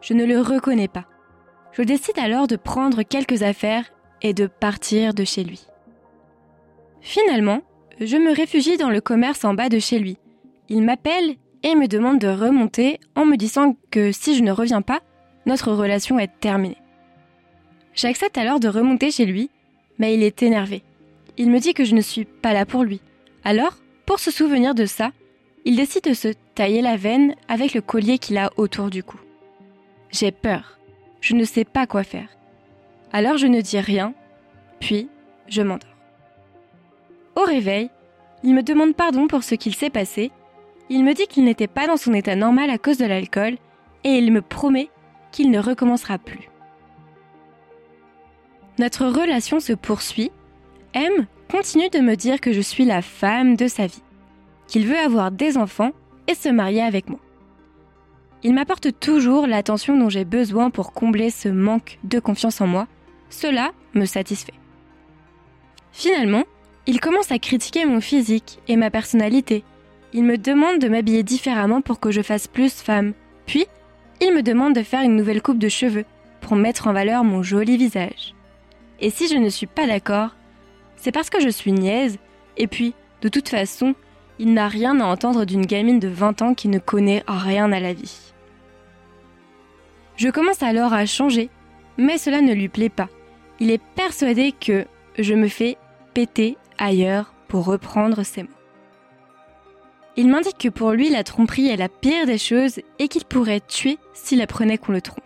Je 0.00 0.14
ne 0.14 0.24
le 0.24 0.40
reconnais 0.40 0.88
pas. 0.88 1.04
Je 1.76 1.82
décide 1.82 2.18
alors 2.18 2.46
de 2.46 2.56
prendre 2.56 3.02
quelques 3.02 3.42
affaires 3.42 3.84
et 4.22 4.32
de 4.32 4.46
partir 4.46 5.12
de 5.12 5.24
chez 5.24 5.44
lui. 5.44 5.66
Finalement, 7.02 7.60
je 8.00 8.16
me 8.16 8.34
réfugie 8.34 8.78
dans 8.78 8.88
le 8.88 9.02
commerce 9.02 9.44
en 9.44 9.52
bas 9.52 9.68
de 9.68 9.78
chez 9.78 9.98
lui. 9.98 10.16
Il 10.70 10.82
m'appelle 10.82 11.36
et 11.62 11.74
me 11.74 11.86
demande 11.86 12.18
de 12.18 12.28
remonter 12.28 12.98
en 13.14 13.26
me 13.26 13.36
disant 13.36 13.76
que 13.90 14.10
si 14.10 14.36
je 14.36 14.42
ne 14.42 14.52
reviens 14.52 14.80
pas, 14.80 15.00
notre 15.44 15.70
relation 15.70 16.18
est 16.18 16.40
terminée. 16.40 16.80
J'accepte 17.94 18.38
alors 18.38 18.58
de 18.58 18.68
remonter 18.68 19.10
chez 19.10 19.26
lui, 19.26 19.50
mais 19.98 20.14
il 20.14 20.22
est 20.22 20.42
énervé. 20.42 20.82
Il 21.36 21.50
me 21.50 21.58
dit 21.58 21.74
que 21.74 21.84
je 21.84 21.94
ne 21.94 22.00
suis 22.00 22.24
pas 22.24 22.54
là 22.54 22.64
pour 22.64 22.84
lui. 22.84 23.02
Alors, 23.44 23.76
pour 24.06 24.18
se 24.18 24.30
souvenir 24.30 24.74
de 24.74 24.86
ça, 24.86 25.12
il 25.66 25.76
décide 25.76 26.04
de 26.04 26.14
se 26.14 26.28
tailler 26.54 26.80
la 26.80 26.96
veine 26.96 27.34
avec 27.48 27.74
le 27.74 27.82
collier 27.82 28.18
qu'il 28.18 28.38
a 28.38 28.50
autour 28.56 28.88
du 28.88 29.02
cou. 29.02 29.18
J'ai 30.10 30.32
peur. 30.32 30.75
Je 31.20 31.34
ne 31.34 31.44
sais 31.44 31.64
pas 31.64 31.86
quoi 31.86 32.04
faire. 32.04 32.28
Alors 33.12 33.36
je 33.36 33.46
ne 33.46 33.60
dis 33.60 33.80
rien, 33.80 34.14
puis 34.80 35.08
je 35.48 35.62
m'endors. 35.62 35.90
Au 37.34 37.42
réveil, 37.42 37.90
il 38.42 38.54
me 38.54 38.62
demande 38.62 38.94
pardon 38.94 39.26
pour 39.26 39.42
ce 39.42 39.54
qu'il 39.54 39.74
s'est 39.74 39.90
passé, 39.90 40.30
il 40.88 41.04
me 41.04 41.14
dit 41.14 41.26
qu'il 41.26 41.44
n'était 41.44 41.66
pas 41.66 41.86
dans 41.86 41.96
son 41.96 42.14
état 42.14 42.36
normal 42.36 42.70
à 42.70 42.78
cause 42.78 42.98
de 42.98 43.06
l'alcool, 43.06 43.56
et 44.04 44.18
il 44.18 44.32
me 44.32 44.40
promet 44.40 44.88
qu'il 45.32 45.50
ne 45.50 45.58
recommencera 45.58 46.18
plus. 46.18 46.48
Notre 48.78 49.06
relation 49.06 49.58
se 49.58 49.72
poursuit. 49.72 50.30
M 50.94 51.26
continue 51.50 51.88
de 51.90 51.98
me 51.98 52.14
dire 52.14 52.40
que 52.40 52.52
je 52.52 52.60
suis 52.60 52.84
la 52.84 53.02
femme 53.02 53.56
de 53.56 53.66
sa 53.66 53.86
vie, 53.86 54.02
qu'il 54.66 54.86
veut 54.86 54.98
avoir 54.98 55.30
des 55.30 55.56
enfants 55.56 55.92
et 56.28 56.34
se 56.34 56.48
marier 56.48 56.82
avec 56.82 57.08
moi. 57.08 57.20
Il 58.46 58.54
m'apporte 58.54 59.00
toujours 59.00 59.48
l'attention 59.48 59.98
dont 59.98 60.08
j'ai 60.08 60.24
besoin 60.24 60.70
pour 60.70 60.92
combler 60.92 61.30
ce 61.30 61.48
manque 61.48 61.98
de 62.04 62.20
confiance 62.20 62.60
en 62.60 62.68
moi. 62.68 62.86
Cela 63.28 63.72
me 63.92 64.04
satisfait. 64.04 64.54
Finalement, 65.90 66.44
il 66.86 67.00
commence 67.00 67.32
à 67.32 67.40
critiquer 67.40 67.84
mon 67.86 68.00
physique 68.00 68.60
et 68.68 68.76
ma 68.76 68.88
personnalité. 68.88 69.64
Il 70.12 70.22
me 70.22 70.38
demande 70.38 70.78
de 70.78 70.86
m'habiller 70.86 71.24
différemment 71.24 71.80
pour 71.80 71.98
que 71.98 72.12
je 72.12 72.22
fasse 72.22 72.46
plus 72.46 72.72
femme. 72.72 73.14
Puis, 73.46 73.66
il 74.20 74.32
me 74.32 74.42
demande 74.42 74.76
de 74.76 74.84
faire 74.84 75.02
une 75.02 75.16
nouvelle 75.16 75.42
coupe 75.42 75.58
de 75.58 75.68
cheveux 75.68 76.04
pour 76.40 76.54
mettre 76.54 76.86
en 76.86 76.92
valeur 76.92 77.24
mon 77.24 77.42
joli 77.42 77.76
visage. 77.76 78.32
Et 79.00 79.10
si 79.10 79.26
je 79.26 79.38
ne 79.38 79.48
suis 79.48 79.66
pas 79.66 79.88
d'accord, 79.88 80.36
c'est 80.94 81.10
parce 81.10 81.30
que 81.30 81.40
je 81.40 81.48
suis 81.48 81.72
niaise, 81.72 82.18
et 82.56 82.68
puis, 82.68 82.94
de 83.22 83.28
toute 83.28 83.48
façon, 83.48 83.96
il 84.38 84.54
n'a 84.54 84.68
rien 84.68 85.00
à 85.00 85.04
entendre 85.04 85.46
d'une 85.46 85.66
gamine 85.66 85.98
de 85.98 86.06
20 86.06 86.42
ans 86.42 86.54
qui 86.54 86.68
ne 86.68 86.78
connaît 86.78 87.24
rien 87.26 87.72
à 87.72 87.80
la 87.80 87.92
vie. 87.92 88.34
Je 90.16 90.30
commence 90.30 90.62
alors 90.62 90.92
à 90.92 91.06
changer, 91.06 91.50
mais 91.98 92.18
cela 92.18 92.40
ne 92.40 92.54
lui 92.54 92.68
plaît 92.68 92.88
pas. 92.88 93.08
Il 93.60 93.70
est 93.70 93.82
persuadé 93.94 94.52
que 94.52 94.86
je 95.18 95.34
me 95.34 95.48
fais 95.48 95.76
péter 96.14 96.56
ailleurs 96.78 97.32
pour 97.48 97.64
reprendre 97.64 98.22
ses 98.22 98.42
mots. 98.42 98.48
Il 100.16 100.28
m'indique 100.28 100.58
que 100.58 100.68
pour 100.68 100.92
lui 100.92 101.10
la 101.10 101.24
tromperie 101.24 101.68
est 101.68 101.76
la 101.76 101.90
pire 101.90 102.26
des 102.26 102.38
choses 102.38 102.80
et 102.98 103.08
qu'il 103.08 103.24
pourrait 103.24 103.60
tuer 103.60 103.98
s'il 104.14 104.40
apprenait 104.40 104.78
qu'on 104.78 104.92
le 104.92 105.02
trompe. 105.02 105.22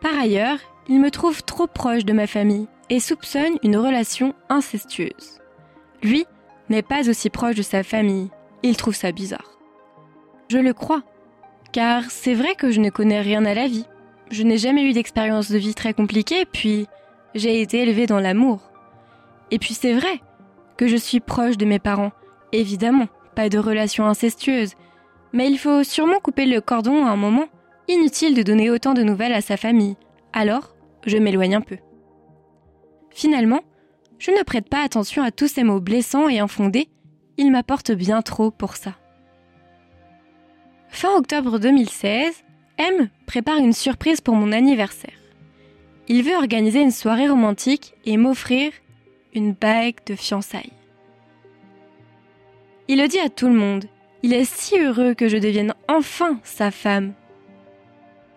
Par 0.00 0.18
ailleurs, 0.18 0.58
il 0.88 1.00
me 1.00 1.10
trouve 1.10 1.42
trop 1.42 1.66
proche 1.66 2.04
de 2.04 2.12
ma 2.12 2.26
famille 2.26 2.68
et 2.90 3.00
soupçonne 3.00 3.58
une 3.62 3.78
relation 3.78 4.34
incestueuse. 4.50 5.40
Lui 6.02 6.26
n'est 6.68 6.82
pas 6.82 7.08
aussi 7.08 7.30
proche 7.30 7.56
de 7.56 7.62
sa 7.62 7.82
famille, 7.82 8.30
il 8.62 8.76
trouve 8.76 8.94
ça 8.94 9.12
bizarre. 9.12 9.58
Je 10.48 10.58
le 10.58 10.74
crois, 10.74 11.02
car 11.72 12.10
c'est 12.10 12.34
vrai 12.34 12.54
que 12.54 12.70
je 12.70 12.80
ne 12.80 12.90
connais 12.90 13.20
rien 13.20 13.44
à 13.44 13.54
la 13.54 13.66
vie. 13.66 13.86
Je 14.30 14.42
n'ai 14.42 14.58
jamais 14.58 14.84
eu 14.84 14.92
d'expérience 14.92 15.50
de 15.50 15.58
vie 15.58 15.74
très 15.74 15.94
compliquée, 15.94 16.44
puis 16.44 16.86
j'ai 17.34 17.60
été 17.60 17.82
élevée 17.82 18.06
dans 18.06 18.20
l'amour. 18.20 18.70
Et 19.50 19.58
puis 19.58 19.74
c'est 19.74 19.94
vrai 19.94 20.20
que 20.76 20.86
je 20.86 20.96
suis 20.96 21.20
proche 21.20 21.56
de 21.56 21.64
mes 21.64 21.78
parents, 21.78 22.12
évidemment, 22.52 23.08
pas 23.34 23.48
de 23.48 23.58
relation 23.58 24.06
incestueuse, 24.06 24.72
mais 25.32 25.48
il 25.48 25.58
faut 25.58 25.84
sûrement 25.84 26.20
couper 26.20 26.46
le 26.46 26.60
cordon 26.60 27.04
à 27.06 27.10
un 27.10 27.16
moment. 27.16 27.46
Inutile 27.88 28.34
de 28.34 28.42
donner 28.42 28.68
autant 28.68 28.94
de 28.94 29.02
nouvelles 29.02 29.32
à 29.32 29.40
sa 29.40 29.56
famille. 29.56 29.96
Alors, 30.32 30.74
je 31.06 31.18
m'éloigne 31.18 31.54
un 31.54 31.60
peu. 31.60 31.78
Finalement, 33.10 33.60
je 34.18 34.32
ne 34.32 34.42
prête 34.42 34.68
pas 34.68 34.82
attention 34.82 35.22
à 35.22 35.30
tous 35.30 35.46
ces 35.46 35.62
mots 35.62 35.80
blessants 35.80 36.28
et 36.28 36.40
infondés, 36.40 36.88
ils 37.36 37.52
m'apportent 37.52 37.92
bien 37.92 38.22
trop 38.22 38.50
pour 38.50 38.76
ça. 38.76 38.94
Fin 40.96 41.14
octobre 41.14 41.58
2016, 41.58 42.42
M 42.78 43.10
prépare 43.26 43.58
une 43.58 43.74
surprise 43.74 44.22
pour 44.22 44.34
mon 44.34 44.50
anniversaire. 44.50 45.12
Il 46.08 46.22
veut 46.22 46.34
organiser 46.34 46.80
une 46.80 46.90
soirée 46.90 47.28
romantique 47.28 47.92
et 48.06 48.16
m'offrir 48.16 48.72
une 49.34 49.52
bague 49.52 49.96
de 50.06 50.14
fiançailles. 50.14 50.72
Il 52.88 52.98
le 52.98 53.08
dit 53.08 53.18
à 53.18 53.28
tout 53.28 53.48
le 53.48 53.52
monde. 53.52 53.84
Il 54.22 54.32
est 54.32 54.50
si 54.50 54.78
heureux 54.78 55.12
que 55.12 55.28
je 55.28 55.36
devienne 55.36 55.74
enfin 55.86 56.40
sa 56.44 56.70
femme. 56.70 57.12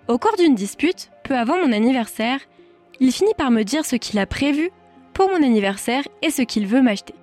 Au 0.10 0.18
cours 0.18 0.36
d'une 0.38 0.56
dispute, 0.56 1.12
peu 1.24 1.38
avant 1.38 1.66
mon 1.66 1.72
anniversaire, 1.72 2.42
il 3.00 3.14
finit 3.14 3.36
par 3.38 3.52
me 3.52 3.64
dire 3.64 3.86
ce 3.86 3.96
qu'il 3.96 4.20
a 4.20 4.26
prévu 4.26 4.70
pour 5.14 5.30
mon 5.30 5.42
anniversaire 5.42 6.04
et 6.22 6.30
ce 6.30 6.42
qu'il 6.42 6.68
veut 6.68 6.82
m'acheter. 6.82 7.16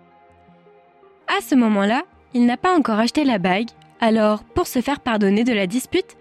À 1.28 1.43
ce 1.43 1.55
moment-là, 1.55 2.05
il 2.33 2.47
n'a 2.47 2.57
pas 2.57 2.75
encore 2.75 2.99
acheté 2.99 3.23
la 3.25 3.37
bague, 3.37 3.69
alors 4.00 4.44
pour 4.44 4.66
se 4.66 4.80
faire 4.80 5.00
pardonner 5.00 5.44
de 5.44 5.52
la 5.52 5.66
dispute, 5.66 6.16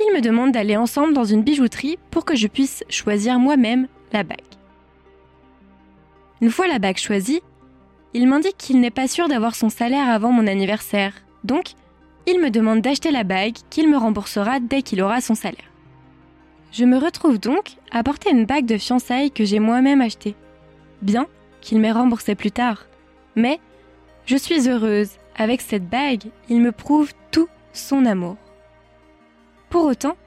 il 0.00 0.14
me 0.14 0.20
demande 0.20 0.52
d'aller 0.52 0.76
ensemble 0.76 1.12
dans 1.12 1.24
une 1.24 1.42
bijouterie 1.42 1.98
pour 2.10 2.24
que 2.24 2.36
je 2.36 2.46
puisse 2.46 2.84
choisir 2.88 3.38
moi-même 3.38 3.86
la 4.12 4.22
bague. 4.22 4.38
Une 6.40 6.50
fois 6.50 6.66
la 6.66 6.78
bague 6.78 6.96
choisie, 6.96 7.42
il 8.14 8.26
m'indique 8.26 8.56
qu'il 8.56 8.80
n'est 8.80 8.90
pas 8.90 9.08
sûr 9.08 9.28
d'avoir 9.28 9.54
son 9.54 9.68
salaire 9.68 10.08
avant 10.08 10.32
mon 10.32 10.46
anniversaire, 10.46 11.12
donc 11.44 11.72
il 12.26 12.40
me 12.40 12.50
demande 12.50 12.80
d'acheter 12.80 13.10
la 13.10 13.24
bague 13.24 13.56
qu'il 13.68 13.88
me 13.88 13.98
remboursera 13.98 14.58
dès 14.58 14.82
qu'il 14.82 15.02
aura 15.02 15.20
son 15.20 15.34
salaire. 15.34 15.70
Je 16.72 16.84
me 16.84 16.98
retrouve 16.98 17.38
donc 17.38 17.76
à 17.90 18.02
porter 18.02 18.30
une 18.30 18.46
bague 18.46 18.66
de 18.66 18.78
fiançailles 18.78 19.30
que 19.30 19.44
j'ai 19.44 19.58
moi-même 19.58 20.00
achetée. 20.00 20.34
Bien 21.02 21.26
qu'il 21.60 21.80
m'ait 21.80 21.92
remboursé 21.92 22.34
plus 22.34 22.52
tard, 22.52 22.86
mais 23.36 23.60
je 24.24 24.36
suis 24.36 24.68
heureuse. 24.68 25.19
Avec 25.40 25.62
cette 25.62 25.88
bague, 25.88 26.24
il 26.50 26.60
me 26.60 26.70
prouve 26.70 27.14
tout 27.30 27.48
son 27.72 28.04
amour. 28.04 28.36
Pour 29.70 29.86
autant, 29.86 30.18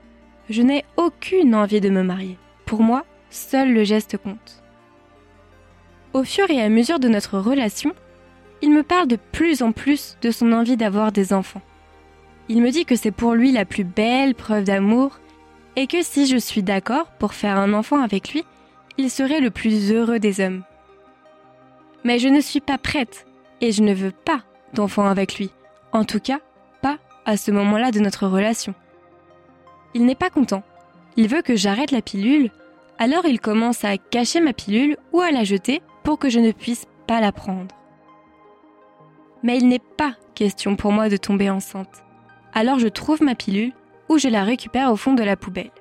je 0.50 0.64
n'ai 0.64 0.86
aucune 0.98 1.54
envie 1.54 1.82
de 1.82 1.90
me 1.92 2.02
marier. 2.02 2.40
Pour 2.66 2.82
moi, 2.82 3.06
seul 3.30 3.72
le 3.74 3.84
geste 3.84 4.18
compte. 4.18 4.64
Au 6.14 6.24
fur 6.24 6.50
et 6.50 6.60
à 6.64 6.68
mesure 6.68 6.98
de 6.98 7.10
notre 7.10 7.38
relation, 7.38 7.94
il 8.64 8.72
me 8.72 8.82
parle 8.82 9.08
de 9.08 9.20
plus 9.32 9.62
en 9.62 9.72
plus 9.72 10.18
de 10.24 10.32
son 10.32 10.52
envie 10.52 10.78
d'avoir 10.78 11.12
des 11.12 11.32
enfants. 11.32 11.62
Il 12.50 12.64
me 12.64 12.72
dit 12.72 12.86
que 12.86 12.96
c'est 12.96 13.12
pour 13.12 13.36
lui 13.36 13.52
la 13.52 13.66
plus 13.66 13.84
belle 13.84 14.34
preuve 14.34 14.64
d'amour 14.64 15.20
et 15.76 15.86
que 15.86 16.02
si 16.02 16.26
je 16.26 16.38
suis 16.38 16.64
d'accord 16.64 17.12
pour 17.20 17.36
faire 17.36 17.60
un 17.60 17.74
enfant 17.74 18.02
avec 18.02 18.34
lui, 18.34 18.46
il 18.98 19.12
serait 19.12 19.42
le 19.42 19.52
plus 19.52 19.92
heureux 19.92 20.18
des 20.18 20.42
hommes. 20.42 20.64
Mais 22.04 22.18
je 22.18 22.30
ne 22.30 22.42
suis 22.42 22.62
pas 22.62 22.80
prête 22.80 23.28
et 23.62 23.72
je 23.72 23.84
ne 23.84 23.94
veux 23.94 24.10
pas 24.12 24.44
d'enfant 24.74 25.06
avec 25.06 25.38
lui. 25.38 25.52
En 25.92 26.04
tout 26.04 26.20
cas, 26.20 26.40
pas 26.82 26.98
à 27.26 27.38
ce 27.38 27.52
moment-là 27.52 27.92
de 27.92 28.00
notre 28.00 28.28
relation. 28.28 28.74
Il 29.94 30.06
n'est 30.06 30.16
pas 30.16 30.30
content. 30.30 30.64
Il 31.16 31.28
veut 31.28 31.42
que 31.42 31.56
j'arrête 31.56 31.92
la 31.92 32.02
pilule, 32.02 32.50
alors 32.98 33.26
il 33.26 33.40
commence 33.40 33.84
à 33.86 33.98
cacher 33.98 34.40
ma 34.40 34.54
pilule 34.54 34.98
ou 35.12 35.22
à 35.22 35.32
la 35.32 35.44
jeter 35.44 35.82
pour 36.04 36.18
que 36.20 36.30
je 36.30 36.40
ne 36.40 36.52
puisse 36.52 36.86
pas 37.08 37.22
la 37.22 37.32
prendre. 37.32 37.76
Mais 39.44 39.58
il 39.58 39.68
n'est 39.68 39.80
pas 39.80 40.16
question 40.36 40.76
pour 40.76 40.92
moi 40.92 41.10
de 41.10 41.18
tomber 41.18 41.50
enceinte. 41.50 42.04
Alors 42.54 42.80
je 42.80 42.88
trouve 42.88 43.22
ma 43.22 43.36
pilule 43.36 43.74
ou 44.10 44.18
je 44.18 44.28
la 44.28 44.44
récupère 44.44 44.92
au 44.92 44.96
fond 44.96 45.14
de 45.14 45.24
la 45.24 45.36
poubelle. 45.36 45.72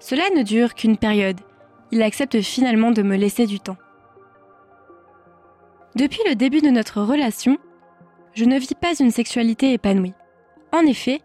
Cela 0.00 0.24
ne 0.36 0.42
dure 0.42 0.74
qu'une 0.74 0.98
période. 0.98 1.40
Il 1.90 2.02
accepte 2.02 2.40
finalement 2.40 2.90
de 2.90 3.02
me 3.02 3.16
laisser 3.16 3.46
du 3.46 3.60
temps. 3.60 3.76
Depuis 5.96 6.20
le 6.28 6.34
début 6.34 6.60
de 6.60 6.70
notre 6.70 7.02
relation, 7.02 7.56
je 8.34 8.44
ne 8.44 8.58
vis 8.58 8.74
pas 8.74 8.94
une 8.98 9.12
sexualité 9.12 9.72
épanouie. 9.72 10.14
En 10.72 10.80
effet, 10.86 11.20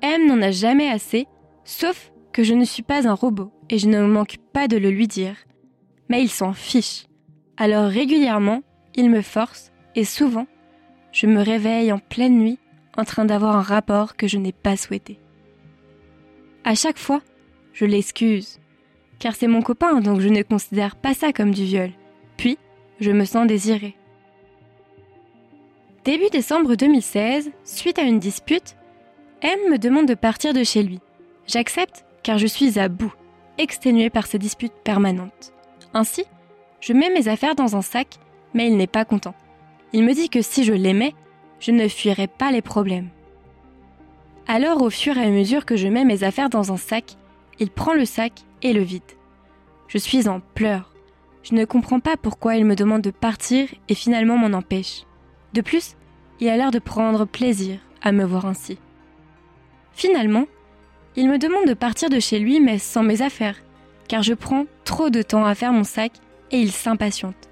M 0.00 0.26
n'en 0.26 0.40
a 0.40 0.50
jamais 0.50 0.88
assez, 0.88 1.26
sauf 1.64 2.10
que 2.32 2.42
je 2.42 2.54
ne 2.54 2.64
suis 2.64 2.82
pas 2.82 3.06
un 3.06 3.12
robot 3.12 3.52
et 3.68 3.78
je 3.78 3.86
ne 3.86 4.00
manque 4.06 4.36
pas 4.54 4.66
de 4.66 4.78
le 4.78 4.90
lui 4.90 5.06
dire. 5.06 5.36
Mais 6.08 6.22
il 6.22 6.30
s'en 6.30 6.54
fiche. 6.54 7.04
Alors 7.58 7.88
régulièrement, 7.88 8.62
il 8.94 9.10
me 9.10 9.20
force 9.20 9.72
et 9.94 10.04
souvent, 10.04 10.46
je 11.12 11.26
me 11.26 11.42
réveille 11.42 11.92
en 11.92 11.98
pleine 11.98 12.38
nuit 12.38 12.58
en 12.96 13.04
train 13.04 13.26
d'avoir 13.26 13.56
un 13.56 13.62
rapport 13.62 14.16
que 14.16 14.26
je 14.26 14.38
n'ai 14.38 14.52
pas 14.52 14.78
souhaité. 14.78 15.18
À 16.64 16.74
chaque 16.74 16.98
fois, 16.98 17.20
je 17.74 17.84
l'excuse, 17.84 18.58
car 19.18 19.34
c'est 19.34 19.48
mon 19.48 19.60
copain 19.60 20.00
donc 20.00 20.20
je 20.20 20.28
ne 20.28 20.42
considère 20.42 20.96
pas 20.96 21.12
ça 21.12 21.32
comme 21.32 21.50
du 21.50 21.64
viol. 21.64 21.90
Puis, 22.38 22.56
je 23.00 23.10
me 23.10 23.26
sens 23.26 23.46
désirée. 23.46 23.96
Début 26.04 26.28
décembre 26.30 26.74
2016, 26.74 27.50
suite 27.64 27.98
à 27.98 28.02
une 28.02 28.18
dispute, 28.18 28.76
M 29.40 29.58
me 29.70 29.78
demande 29.78 30.04
de 30.04 30.12
partir 30.12 30.52
de 30.52 30.62
chez 30.62 30.82
lui. 30.82 31.00
J'accepte 31.46 32.04
car 32.22 32.36
je 32.36 32.46
suis 32.46 32.78
à 32.78 32.90
bout, 32.90 33.14
exténuée 33.56 34.10
par 34.10 34.26
ces 34.26 34.38
disputes 34.38 34.74
permanentes. 34.84 35.54
Ainsi, 35.94 36.24
je 36.80 36.92
mets 36.92 37.08
mes 37.08 37.28
affaires 37.28 37.54
dans 37.54 37.74
un 37.74 37.80
sac, 37.80 38.18
mais 38.52 38.66
il 38.66 38.76
n'est 38.76 38.86
pas 38.86 39.06
content. 39.06 39.34
Il 39.94 40.04
me 40.04 40.12
dit 40.12 40.28
que 40.28 40.42
si 40.42 40.62
je 40.62 40.74
l'aimais, 40.74 41.14
je 41.58 41.70
ne 41.70 41.88
fuirais 41.88 42.26
pas 42.28 42.52
les 42.52 42.60
problèmes. 42.60 43.08
Alors 44.46 44.82
au 44.82 44.90
fur 44.90 45.16
et 45.16 45.24
à 45.24 45.30
mesure 45.30 45.64
que 45.64 45.76
je 45.76 45.88
mets 45.88 46.04
mes 46.04 46.22
affaires 46.22 46.50
dans 46.50 46.70
un 46.70 46.76
sac, 46.76 47.16
il 47.58 47.70
prend 47.70 47.94
le 47.94 48.04
sac 48.04 48.32
et 48.60 48.74
le 48.74 48.82
vide. 48.82 49.02
Je 49.88 49.96
suis 49.96 50.28
en 50.28 50.40
pleurs. 50.54 50.92
Je 51.42 51.54
ne 51.54 51.64
comprends 51.64 52.00
pas 52.00 52.18
pourquoi 52.18 52.56
il 52.56 52.66
me 52.66 52.76
demande 52.76 53.00
de 53.00 53.10
partir 53.10 53.68
et 53.88 53.94
finalement 53.94 54.36
m'en 54.36 54.54
empêche. 54.54 55.04
De 55.54 55.60
plus, 55.60 55.94
il 56.40 56.48
a 56.48 56.56
l'air 56.56 56.72
de 56.72 56.80
prendre 56.80 57.26
plaisir 57.26 57.78
à 58.02 58.10
me 58.10 58.24
voir 58.24 58.44
ainsi. 58.44 58.76
Finalement, 59.92 60.46
il 61.14 61.28
me 61.28 61.38
demande 61.38 61.68
de 61.68 61.74
partir 61.74 62.10
de 62.10 62.18
chez 62.18 62.40
lui 62.40 62.58
mais 62.58 62.80
sans 62.80 63.04
mes 63.04 63.22
affaires, 63.22 63.56
car 64.08 64.24
je 64.24 64.34
prends 64.34 64.66
trop 64.84 65.10
de 65.10 65.22
temps 65.22 65.46
à 65.46 65.54
faire 65.54 65.72
mon 65.72 65.84
sac 65.84 66.10
et 66.50 66.58
il 66.58 66.72
s'impatiente. 66.72 67.48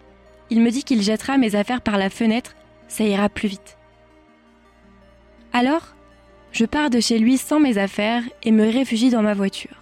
Il 0.51 0.63
me 0.63 0.71
dit 0.71 0.83
qu'il 0.83 1.01
jettera 1.01 1.39
mes 1.39 1.55
affaires 1.55 1.81
par 1.81 1.97
la 1.97 2.11
fenêtre, 2.11 2.57
ça 2.89 3.05
ira 3.05 3.29
plus 3.29 3.49
vite. 3.49 3.79
Alors, 5.53 5.95
je 6.51 6.65
pars 6.65 6.91
de 6.91 6.99
chez 6.99 7.21
lui 7.21 7.39
sans 7.39 7.61
mes 7.61 7.79
affaires 7.79 8.25
et 8.43 8.51
me 8.51 8.69
réfugie 8.69 9.11
dans 9.11 9.23
ma 9.23 9.35
voiture. 9.35 9.77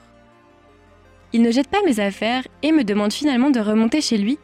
Il 1.33 1.41
ne 1.41 1.51
jette 1.51 1.69
pas 1.69 1.83
mes 1.87 2.01
affaires 2.01 2.47
et 2.63 2.71
me 2.71 2.85
demande 2.85 3.15
finalement 3.15 3.51
de 3.51 3.61
remonter 3.61 4.03
chez 4.03 4.19
lui. 4.19 4.39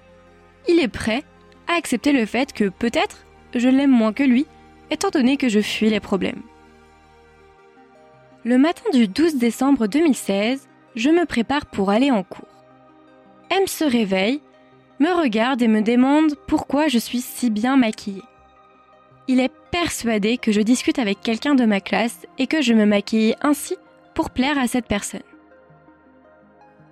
Il 0.67 0.81
est 0.81 0.89
prêt 0.89 1.25
à 1.69 1.75
accepter 1.75 2.13
le 2.13 2.25
fait 2.25 2.55
que 2.55 2.71
peut-être 2.71 3.27
je 3.55 3.69
l'aime 3.69 3.91
moins 3.91 4.13
que 4.13 4.23
lui, 4.23 4.47
étant 4.91 5.11
donné 5.11 5.37
que 5.37 5.49
je 5.49 5.61
fuis 5.61 5.91
les 5.91 6.01
problèmes. 6.01 6.43
Le 8.45 8.59
matin 8.59 8.89
du 8.93 9.09
12 9.09 9.37
décembre 9.37 9.87
2016, 9.87 10.69
je 10.95 11.11
me 11.11 11.27
prépare 11.27 11.67
pour 11.67 11.91
aller 11.91 12.11
en 12.11 12.23
cours. 12.23 12.47
M 13.51 13.67
se 13.67 13.85
réveille, 13.85 14.41
me 15.01 15.11
regarde 15.13 15.63
et 15.63 15.69
me 15.69 15.83
demande 15.83 16.35
pourquoi 16.47 16.89
je 16.89 16.99
suis 16.99 17.21
si 17.21 17.51
bien 17.51 17.77
maquillée. 17.77 18.23
Il 19.29 19.41
est 19.41 19.53
persuadé 19.73 20.39
que 20.39 20.53
je 20.53 20.61
discute 20.61 20.99
avec 20.99 21.21
quelqu'un 21.21 21.55
de 21.55 21.65
ma 21.65 21.81
classe 21.81 22.27
et 22.39 22.47
que 22.47 22.63
je 22.63 22.73
me 22.73 22.87
maquille 22.87 23.35
ainsi 23.43 23.77
pour 24.15 24.31
plaire 24.31 24.59
à 24.59 24.69
cette 24.69 24.87
personne. 24.87 25.21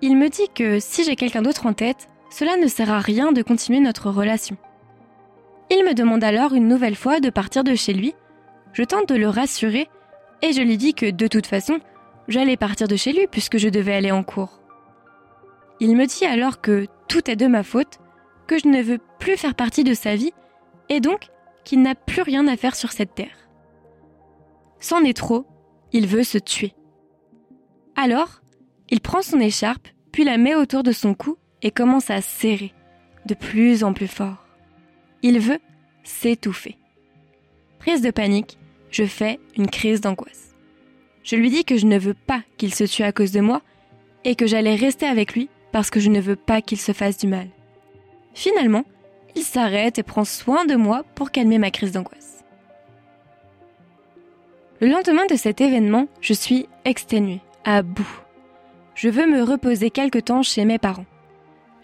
Il 0.01 0.17
me 0.17 0.29
dit 0.29 0.49
que 0.53 0.79
si 0.79 1.03
j'ai 1.03 1.15
quelqu'un 1.15 1.41
d'autre 1.41 1.65
en 1.65 1.73
tête, 1.73 2.09
cela 2.29 2.57
ne 2.57 2.67
sert 2.67 2.91
à 2.91 2.99
rien 2.99 3.31
de 3.31 3.41
continuer 3.41 3.79
notre 3.79 4.11
relation. 4.11 4.57
Il 5.69 5.83
me 5.83 5.93
demande 5.93 6.23
alors 6.23 6.53
une 6.53 6.67
nouvelle 6.67 6.95
fois 6.95 7.19
de 7.19 7.29
partir 7.29 7.63
de 7.63 7.75
chez 7.75 7.93
lui. 7.93 8.13
Je 8.73 8.83
tente 8.83 9.09
de 9.09 9.15
le 9.15 9.29
rassurer 9.29 9.89
et 10.41 10.53
je 10.53 10.61
lui 10.61 10.77
dis 10.77 10.93
que 10.93 11.09
de 11.09 11.27
toute 11.27 11.47
façon, 11.47 11.79
j'allais 12.27 12.57
partir 12.57 12.87
de 12.87 12.95
chez 12.95 13.13
lui 13.13 13.27
puisque 13.27 13.57
je 13.57 13.69
devais 13.69 13.95
aller 13.95 14.11
en 14.11 14.23
cours. 14.23 14.61
Il 15.79 15.95
me 15.95 16.05
dit 16.05 16.25
alors 16.25 16.61
que 16.61 16.87
tout 17.07 17.29
est 17.29 17.35
de 17.35 17.47
ma 17.47 17.63
faute, 17.63 17.99
que 18.47 18.59
je 18.59 18.67
ne 18.67 18.81
veux 18.81 18.99
plus 19.19 19.37
faire 19.37 19.55
partie 19.55 19.83
de 19.83 19.93
sa 19.93 20.15
vie 20.15 20.33
et 20.89 20.99
donc 20.99 21.27
qu'il 21.63 21.81
n'a 21.81 21.95
plus 21.95 22.21
rien 22.21 22.47
à 22.47 22.57
faire 22.57 22.75
sur 22.75 22.91
cette 22.91 23.15
terre. 23.15 23.49
C'en 24.79 25.03
est 25.03 25.17
trop, 25.17 25.45
il 25.91 26.07
veut 26.07 26.23
se 26.23 26.37
tuer. 26.37 26.73
Alors, 27.95 28.41
il 28.89 29.01
prend 29.01 29.21
son 29.21 29.39
écharpe, 29.39 29.87
puis 30.11 30.23
la 30.23 30.37
met 30.37 30.53
autour 30.53 30.83
de 30.83 30.91
son 30.91 31.13
cou 31.13 31.37
et 31.61 31.71
commence 31.71 32.09
à 32.09 32.21
serrer, 32.21 32.73
de 33.25 33.33
plus 33.33 33.83
en 33.83 33.93
plus 33.93 34.07
fort. 34.07 34.44
Il 35.27 35.39
veut 35.39 35.57
s'étouffer. 36.03 36.77
Prise 37.79 38.03
de 38.03 38.11
panique, 38.11 38.59
je 38.91 39.05
fais 39.05 39.39
une 39.57 39.65
crise 39.65 39.99
d'angoisse. 39.99 40.53
Je 41.23 41.35
lui 41.35 41.49
dis 41.49 41.65
que 41.65 41.77
je 41.77 41.87
ne 41.87 41.97
veux 41.97 42.13
pas 42.13 42.43
qu'il 42.57 42.71
se 42.71 42.83
tue 42.83 43.01
à 43.01 43.11
cause 43.11 43.31
de 43.31 43.39
moi 43.41 43.63
et 44.23 44.35
que 44.35 44.45
j'allais 44.45 44.75
rester 44.75 45.07
avec 45.07 45.33
lui 45.33 45.49
parce 45.71 45.89
que 45.89 45.99
je 45.99 46.11
ne 46.11 46.21
veux 46.21 46.35
pas 46.35 46.61
qu'il 46.61 46.79
se 46.79 46.91
fasse 46.91 47.17
du 47.17 47.25
mal. 47.25 47.47
Finalement, 48.35 48.85
il 49.35 49.41
s'arrête 49.41 49.97
et 49.97 50.03
prend 50.03 50.25
soin 50.25 50.63
de 50.65 50.75
moi 50.75 51.01
pour 51.15 51.31
calmer 51.31 51.57
ma 51.57 51.71
crise 51.71 51.93
d'angoisse. 51.93 52.43
Le 54.79 54.89
lendemain 54.89 55.25
de 55.25 55.37
cet 55.37 55.59
événement, 55.59 56.07
je 56.21 56.33
suis 56.33 56.67
exténuée, 56.85 57.41
à 57.63 57.81
bout. 57.81 58.21
Je 58.93 59.09
veux 59.09 59.25
me 59.25 59.41
reposer 59.41 59.89
quelque 59.89 60.19
temps 60.19 60.43
chez 60.43 60.65
mes 60.65 60.77
parents. 60.77 61.07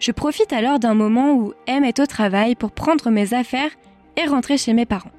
Je 0.02 0.10
profite 0.10 0.52
alors 0.52 0.80
d'un 0.80 0.94
moment 0.94 1.32
où 1.32 1.54
M 1.68 1.84
est 1.84 2.00
au 2.00 2.06
travail 2.06 2.56
pour 2.56 2.72
prendre 2.72 3.08
mes 3.10 3.34
affaires 3.34 3.70
et 4.16 4.26
rentrer 4.26 4.58
chez 4.58 4.72
mes 4.72 4.84
parents. 4.84 5.12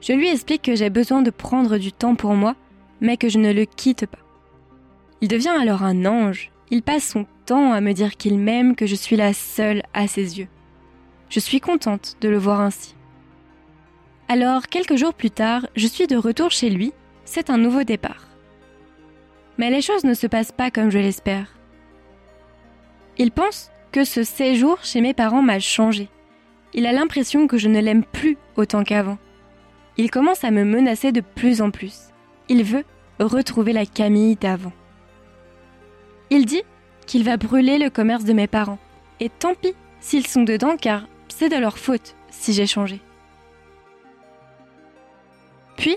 Je 0.00 0.12
lui 0.12 0.28
explique 0.28 0.62
que 0.62 0.74
j'ai 0.74 0.90
besoin 0.90 1.22
de 1.22 1.30
prendre 1.30 1.78
du 1.78 1.92
temps 1.92 2.16
pour 2.16 2.34
moi, 2.34 2.56
mais 3.00 3.16
que 3.16 3.28
je 3.28 3.38
ne 3.38 3.52
le 3.52 3.64
quitte 3.64 4.06
pas. 4.06 4.18
Il 5.20 5.28
devient 5.28 5.54
alors 5.56 5.84
un 5.84 6.04
ange. 6.04 6.50
Il 6.72 6.82
passe 6.82 7.10
son 7.10 7.26
temps 7.46 7.72
à 7.72 7.80
me 7.80 7.92
dire 7.92 8.16
qu'il 8.16 8.40
m'aime, 8.40 8.74
que 8.74 8.86
je 8.86 8.96
suis 8.96 9.14
la 9.14 9.32
seule 9.32 9.84
à 9.94 10.08
ses 10.08 10.40
yeux. 10.40 10.48
Je 11.28 11.38
suis 11.38 11.60
contente 11.60 12.16
de 12.20 12.28
le 12.28 12.38
voir 12.38 12.60
ainsi. 12.60 12.96
Alors, 14.28 14.66
quelques 14.66 14.96
jours 14.96 15.14
plus 15.14 15.30
tard, 15.30 15.64
je 15.76 15.86
suis 15.86 16.08
de 16.08 16.16
retour 16.16 16.50
chez 16.50 16.70
lui, 16.70 16.92
c'est 17.24 17.50
un 17.50 17.56
nouveau 17.56 17.84
départ. 17.84 18.26
Mais 19.58 19.70
les 19.70 19.80
choses 19.80 20.02
ne 20.02 20.14
se 20.14 20.26
passent 20.26 20.50
pas 20.50 20.72
comme 20.72 20.90
je 20.90 20.98
l'espère. 20.98 21.57
Il 23.18 23.32
pense 23.32 23.70
que 23.92 24.04
ce 24.04 24.22
séjour 24.22 24.78
chez 24.84 25.00
mes 25.00 25.14
parents 25.14 25.42
m'a 25.42 25.58
changé. 25.58 26.08
Il 26.72 26.86
a 26.86 26.92
l'impression 26.92 27.46
que 27.46 27.58
je 27.58 27.68
ne 27.68 27.80
l'aime 27.80 28.04
plus 28.04 28.36
autant 28.56 28.84
qu'avant. 28.84 29.18
Il 29.96 30.10
commence 30.10 30.44
à 30.44 30.52
me 30.52 30.64
menacer 30.64 31.10
de 31.10 31.20
plus 31.20 31.60
en 31.60 31.70
plus. 31.70 32.10
Il 32.48 32.62
veut 32.62 32.84
retrouver 33.18 33.72
la 33.72 33.86
Camille 33.86 34.36
d'avant. 34.36 34.72
Il 36.30 36.46
dit 36.46 36.62
qu'il 37.06 37.24
va 37.24 37.36
brûler 37.36 37.78
le 37.78 37.90
commerce 37.90 38.24
de 38.24 38.32
mes 38.32 38.46
parents. 38.46 38.78
Et 39.18 39.28
tant 39.28 39.54
pis 39.54 39.74
s'ils 40.00 40.26
sont 40.26 40.44
dedans 40.44 40.76
car 40.76 41.08
c'est 41.28 41.48
de 41.48 41.56
leur 41.56 41.78
faute 41.78 42.14
si 42.30 42.52
j'ai 42.52 42.66
changé. 42.66 43.00
Puis, 45.76 45.96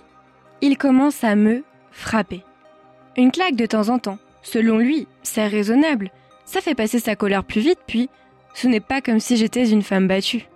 il 0.61 0.77
commence 0.77 1.23
à 1.23 1.35
me 1.35 1.63
frapper. 1.91 2.43
Une 3.17 3.31
claque 3.31 3.55
de 3.55 3.65
temps 3.65 3.89
en 3.89 3.99
temps. 3.99 4.19
Selon 4.41 4.77
lui, 4.77 5.07
c'est 5.21 5.47
raisonnable. 5.47 6.11
Ça 6.51 6.59
fait 6.59 6.75
passer 6.75 6.99
sa 6.99 7.15
colère 7.15 7.45
plus 7.45 7.61
vite, 7.61 7.79
puis 7.87 8.09
ce 8.53 8.67
n'est 8.67 8.81
pas 8.81 8.99
comme 8.99 9.21
si 9.21 9.37
j'étais 9.37 9.69
une 9.69 9.83
femme 9.83 10.09
battue. 10.09 10.49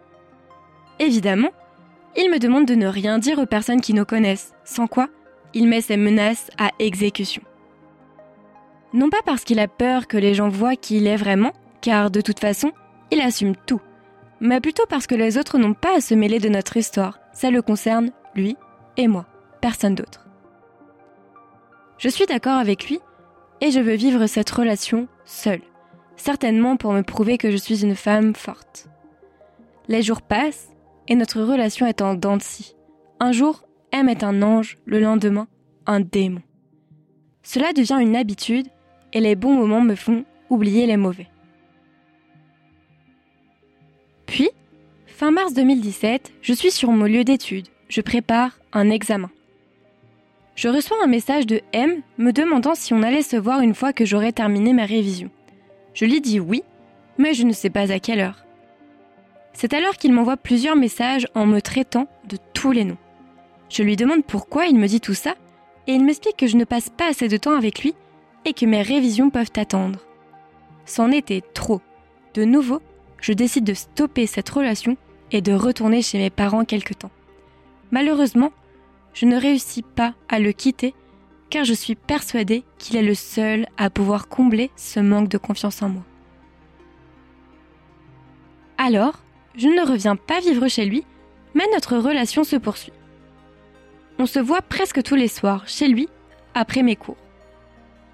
Évidemment, 1.00 1.52
il 2.18 2.30
me 2.30 2.38
demande 2.38 2.66
de 2.66 2.76
ne 2.76 2.86
rien 2.86 3.18
dire 3.18 3.40
aux 3.40 3.46
personnes 3.46 3.80
qui 3.80 3.94
nous 3.94 4.04
connaissent, 4.04 4.54
sans 4.66 4.88
quoi 4.88 5.08
il 5.54 5.70
met 5.70 5.80
ses 5.80 5.96
menaces 5.96 6.52
à 6.58 6.72
exécution. 6.80 7.42
Non 8.92 9.10
pas 9.10 9.22
parce 9.26 9.46
qu'il 9.46 9.58
a 9.62 9.70
peur 9.70 10.08
que 10.08 10.18
les 10.18 10.34
gens 10.34 10.50
voient 10.50 10.76
qui 10.76 10.98
il 10.98 11.08
est 11.08 11.16
vraiment, 11.16 11.54
car 11.80 12.12
de 12.12 12.20
toute 12.20 12.42
façon, 12.42 12.74
il 13.10 13.22
assume 13.22 13.56
tout, 13.56 13.80
mais 14.42 14.60
plutôt 14.60 14.84
parce 14.90 15.08
que 15.08 15.16
les 15.16 15.38
autres 15.38 15.58
n'ont 15.58 15.74
pas 15.74 15.96
à 15.96 16.02
se 16.02 16.14
mêler 16.14 16.40
de 16.40 16.50
notre 16.50 16.76
histoire. 16.76 17.20
Ça 17.32 17.52
le 17.52 17.62
concerne, 17.62 18.12
lui 18.36 18.58
et 18.98 19.08
moi, 19.08 19.28
personne 19.62 19.96
d'autre. 19.96 20.28
Je 22.00 22.10
suis 22.10 22.26
d'accord 22.26 22.60
avec 22.60 22.90
lui 22.90 23.00
et 23.62 23.72
je 23.72 23.80
veux 23.80 23.96
vivre 23.96 24.28
cette 24.28 24.50
relation 24.50 25.08
seule, 25.24 25.62
certainement 26.18 26.78
pour 26.78 26.94
me 26.94 27.02
prouver 27.02 27.38
que 27.38 27.52
je 27.52 27.58
suis 27.58 27.84
une 27.84 27.96
femme 27.96 28.36
forte. 28.36 28.88
Les 29.88 30.02
jours 30.02 30.22
passent 30.22 30.70
et 31.08 31.16
notre 31.16 31.42
relation 31.42 31.86
est 31.86 32.02
en 32.02 32.16
dents 32.16 32.38
de. 32.38 32.44
Un 33.20 33.32
jour, 33.32 33.66
M 33.92 34.10
est 34.10 34.24
un 34.24 34.42
ange, 34.42 34.78
le 34.86 35.00
lendemain, 35.00 35.48
un 35.86 36.00
démon. 36.00 36.42
Cela 37.44 37.74
devient 37.74 38.00
une 38.02 38.16
habitude 38.16 38.68
et 39.14 39.20
les 39.20 39.36
bons 39.36 39.54
moments 39.54 39.82
me 39.82 39.96
font 39.96 40.26
oublier 40.50 40.86
les 40.88 40.98
mauvais. 40.98 41.28
Puis, 44.26 44.50
fin 45.06 45.32
mars 45.32 45.54
2017, 45.54 46.34
je 46.42 46.54
suis 46.54 46.72
sur 46.72 46.92
mon 46.92 47.06
lieu 47.06 47.24
d'étude. 47.24 47.68
Je 47.88 48.02
prépare 48.02 48.60
un 48.74 48.90
examen. 48.90 49.30
Je 50.56 50.70
reçois 50.70 50.98
un 51.04 51.08
message 51.08 51.46
de 51.46 51.62
M 51.74 52.02
me 52.18 52.32
demandant 52.32 52.76
si 52.76 52.94
on 52.94 53.04
allait 53.04 53.22
se 53.22 53.36
voir 53.36 53.62
une 53.62 53.76
fois 53.76 53.94
que 53.94 54.06
j'aurais 54.06 54.32
terminé 54.32 54.74
ma 54.74 54.86
révision. 54.86 55.30
Je 55.96 56.06
lui 56.06 56.22
dis 56.22 56.40
oui, 56.40 56.62
mais 57.18 57.34
je 57.34 57.44
ne 57.44 57.54
sais 57.54 57.70
pas 57.70 57.92
à 57.92 58.00
quelle 58.00 58.20
heure. 58.20 58.46
C'est 59.54 59.74
alors 59.74 59.96
qu'il 59.96 60.12
m'envoie 60.12 60.36
plusieurs 60.36 60.76
messages 60.76 61.28
en 61.34 61.46
me 61.46 61.62
traitant 61.62 62.08
de 62.28 62.38
tous 62.54 62.74
les 62.74 62.84
noms. 62.84 62.98
Je 63.70 63.82
lui 63.82 63.96
demande 63.96 64.26
pourquoi 64.26 64.66
il 64.66 64.78
me 64.78 64.88
dit 64.88 65.00
tout 65.00 65.14
ça, 65.14 65.36
et 65.88 65.94
il 65.94 66.04
m'explique 66.04 66.36
que 66.36 66.48
je 66.48 66.58
ne 66.58 66.66
passe 66.66 66.90
pas 66.90 67.10
assez 67.10 67.30
de 67.30 67.38
temps 67.38 67.56
avec 67.56 67.82
lui 67.82 67.96
et 68.44 68.54
que 68.54 68.66
mes 68.66 68.82
révisions 68.82 69.30
peuvent 69.30 69.54
attendre. 69.56 70.00
C'en 70.86 71.12
était 71.12 71.42
trop. 71.54 71.82
De 72.34 72.44
nouveau, 72.44 72.82
je 73.22 73.32
décide 73.32 73.64
de 73.64 73.74
stopper 73.74 74.28
cette 74.28 74.50
relation 74.50 74.98
et 75.32 75.42
de 75.42 75.54
retourner 75.54 76.02
chez 76.02 76.18
mes 76.18 76.30
parents 76.30 76.66
quelque 76.66 76.94
temps. 76.94 77.12
Malheureusement, 77.92 78.52
je 79.14 79.26
ne 79.26 79.38
réussis 79.38 79.82
pas 79.82 80.14
à 80.28 80.40
le 80.40 80.52
quitter 80.52 80.94
car 81.50 81.64
je 81.64 81.74
suis 81.74 81.96
persuadée 81.96 82.64
qu'il 82.78 82.96
est 82.96 83.04
le 83.04 83.16
seul 83.16 83.68
à 83.78 83.90
pouvoir 83.90 84.28
combler 84.28 84.72
ce 84.76 85.00
manque 85.00 85.30
de 85.30 85.38
confiance 85.38 85.82
en 85.82 85.90
moi. 85.90 86.04
Alors, 88.78 89.20
je 89.56 89.68
ne 89.68 89.90
reviens 89.90 90.16
pas 90.16 90.40
vivre 90.42 90.68
chez 90.68 90.86
lui, 90.86 91.06
mais 91.54 91.64
notre 91.74 91.98
relation 91.98 92.44
se 92.44 92.56
poursuit. 92.56 92.94
On 94.20 94.26
se 94.26 94.40
voit 94.40 94.62
presque 94.62 95.02
tous 95.04 95.16
les 95.16 95.28
soirs 95.28 95.68
chez 95.68 95.88
lui 95.88 96.10
après 96.54 96.84
mes 96.84 96.96
cours. 96.96 97.18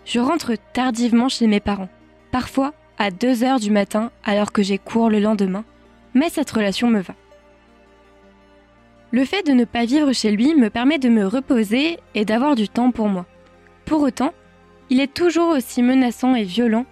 Je 0.05 0.19
rentre 0.19 0.53
tardivement 0.73 1.29
chez 1.29 1.47
mes 1.47 1.59
parents, 1.59 1.89
parfois 2.31 2.73
à 2.97 3.11
2 3.11 3.43
heures 3.43 3.59
du 3.59 3.71
matin 3.71 4.11
alors 4.23 4.51
que 4.51 4.63
j'ai 4.63 4.77
cours 4.77 5.09
le 5.09 5.19
lendemain, 5.19 5.63
mais 6.13 6.29
cette 6.29 6.51
relation 6.51 6.87
me 6.87 7.01
va. 7.01 7.15
Le 9.11 9.25
fait 9.25 9.45
de 9.45 9.51
ne 9.51 9.65
pas 9.65 9.85
vivre 9.85 10.13
chez 10.13 10.31
lui 10.31 10.55
me 10.55 10.69
permet 10.69 10.97
de 10.97 11.09
me 11.09 11.25
reposer 11.25 11.99
et 12.15 12.25
d'avoir 12.25 12.55
du 12.55 12.69
temps 12.69 12.91
pour 12.91 13.09
moi. 13.09 13.25
Pour 13.85 14.01
autant, 14.01 14.33
il 14.89 14.99
est 14.99 15.13
toujours 15.13 15.49
aussi 15.49 15.81
menaçant 15.81 16.33
et 16.35 16.43
violent, 16.43 16.85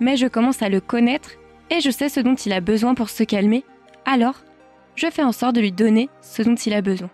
mais 0.00 0.16
je 0.16 0.26
commence 0.26 0.62
à 0.62 0.68
le 0.68 0.80
connaître 0.80 1.30
et 1.70 1.80
je 1.80 1.90
sais 1.90 2.08
ce 2.08 2.20
dont 2.20 2.34
il 2.34 2.52
a 2.52 2.60
besoin 2.60 2.94
pour 2.94 3.10
se 3.10 3.24
calmer, 3.24 3.64
alors 4.04 4.42
je 4.94 5.10
fais 5.10 5.22
en 5.22 5.32
sorte 5.32 5.54
de 5.54 5.60
lui 5.60 5.72
donner 5.72 6.08
ce 6.22 6.42
dont 6.42 6.54
il 6.54 6.72
a 6.72 6.80
besoin. 6.80 7.10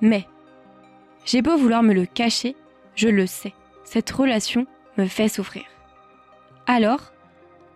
Mais, 0.00 0.26
j'ai 1.24 1.40
beau 1.40 1.56
vouloir 1.56 1.82
me 1.82 1.94
le 1.94 2.04
cacher, 2.04 2.54
je 2.96 3.08
le 3.08 3.26
sais, 3.26 3.54
cette 3.84 4.10
relation 4.10 4.66
me 4.98 5.06
fait 5.06 5.28
souffrir. 5.28 5.64
Alors, 6.66 7.12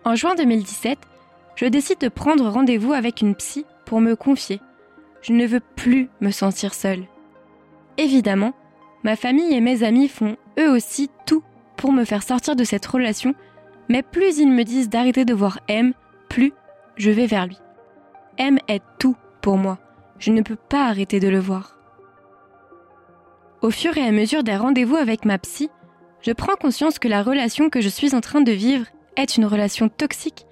en 0.03 0.15
juin 0.15 0.35
2017, 0.35 0.99
je 1.55 1.65
décide 1.65 1.99
de 1.99 2.09
prendre 2.09 2.47
rendez-vous 2.47 2.93
avec 2.93 3.21
une 3.21 3.35
psy 3.35 3.65
pour 3.85 4.01
me 4.01 4.15
confier. 4.15 4.61
Je 5.21 5.33
ne 5.33 5.45
veux 5.45 5.59
plus 5.59 6.09
me 6.21 6.31
sentir 6.31 6.73
seule. 6.73 7.05
Évidemment, 7.97 8.53
ma 9.03 9.15
famille 9.15 9.53
et 9.53 9.61
mes 9.61 9.83
amis 9.83 10.07
font 10.07 10.37
eux 10.59 10.69
aussi 10.69 11.09
tout 11.25 11.43
pour 11.77 11.91
me 11.91 12.05
faire 12.05 12.23
sortir 12.23 12.55
de 12.55 12.63
cette 12.63 12.85
relation, 12.85 13.33
mais 13.89 14.03
plus 14.03 14.37
ils 14.39 14.51
me 14.51 14.63
disent 14.63 14.89
d'arrêter 14.89 15.25
de 15.25 15.33
voir 15.33 15.59
M, 15.67 15.93
plus 16.29 16.53
je 16.95 17.11
vais 17.11 17.25
vers 17.25 17.47
lui. 17.47 17.57
M 18.37 18.59
est 18.67 18.83
tout 18.99 19.15
pour 19.41 19.57
moi. 19.57 19.79
Je 20.19 20.31
ne 20.31 20.41
peux 20.41 20.55
pas 20.55 20.87
arrêter 20.87 21.19
de 21.19 21.27
le 21.27 21.39
voir. 21.39 21.77
Au 23.61 23.71
fur 23.71 23.97
et 23.97 24.05
à 24.05 24.11
mesure 24.11 24.43
des 24.43 24.55
rendez-vous 24.55 24.95
avec 24.95 25.25
ma 25.25 25.37
psy, 25.37 25.69
je 26.21 26.31
prends 26.31 26.55
conscience 26.55 26.99
que 26.99 27.07
la 27.07 27.23
relation 27.23 27.69
que 27.69 27.81
je 27.81 27.89
suis 27.89 28.15
en 28.15 28.21
train 28.21 28.41
de 28.41 28.51
vivre 28.51 28.85
est 29.15 29.37
une 29.37 29.45
relation 29.45 29.89
toxique 29.89 30.45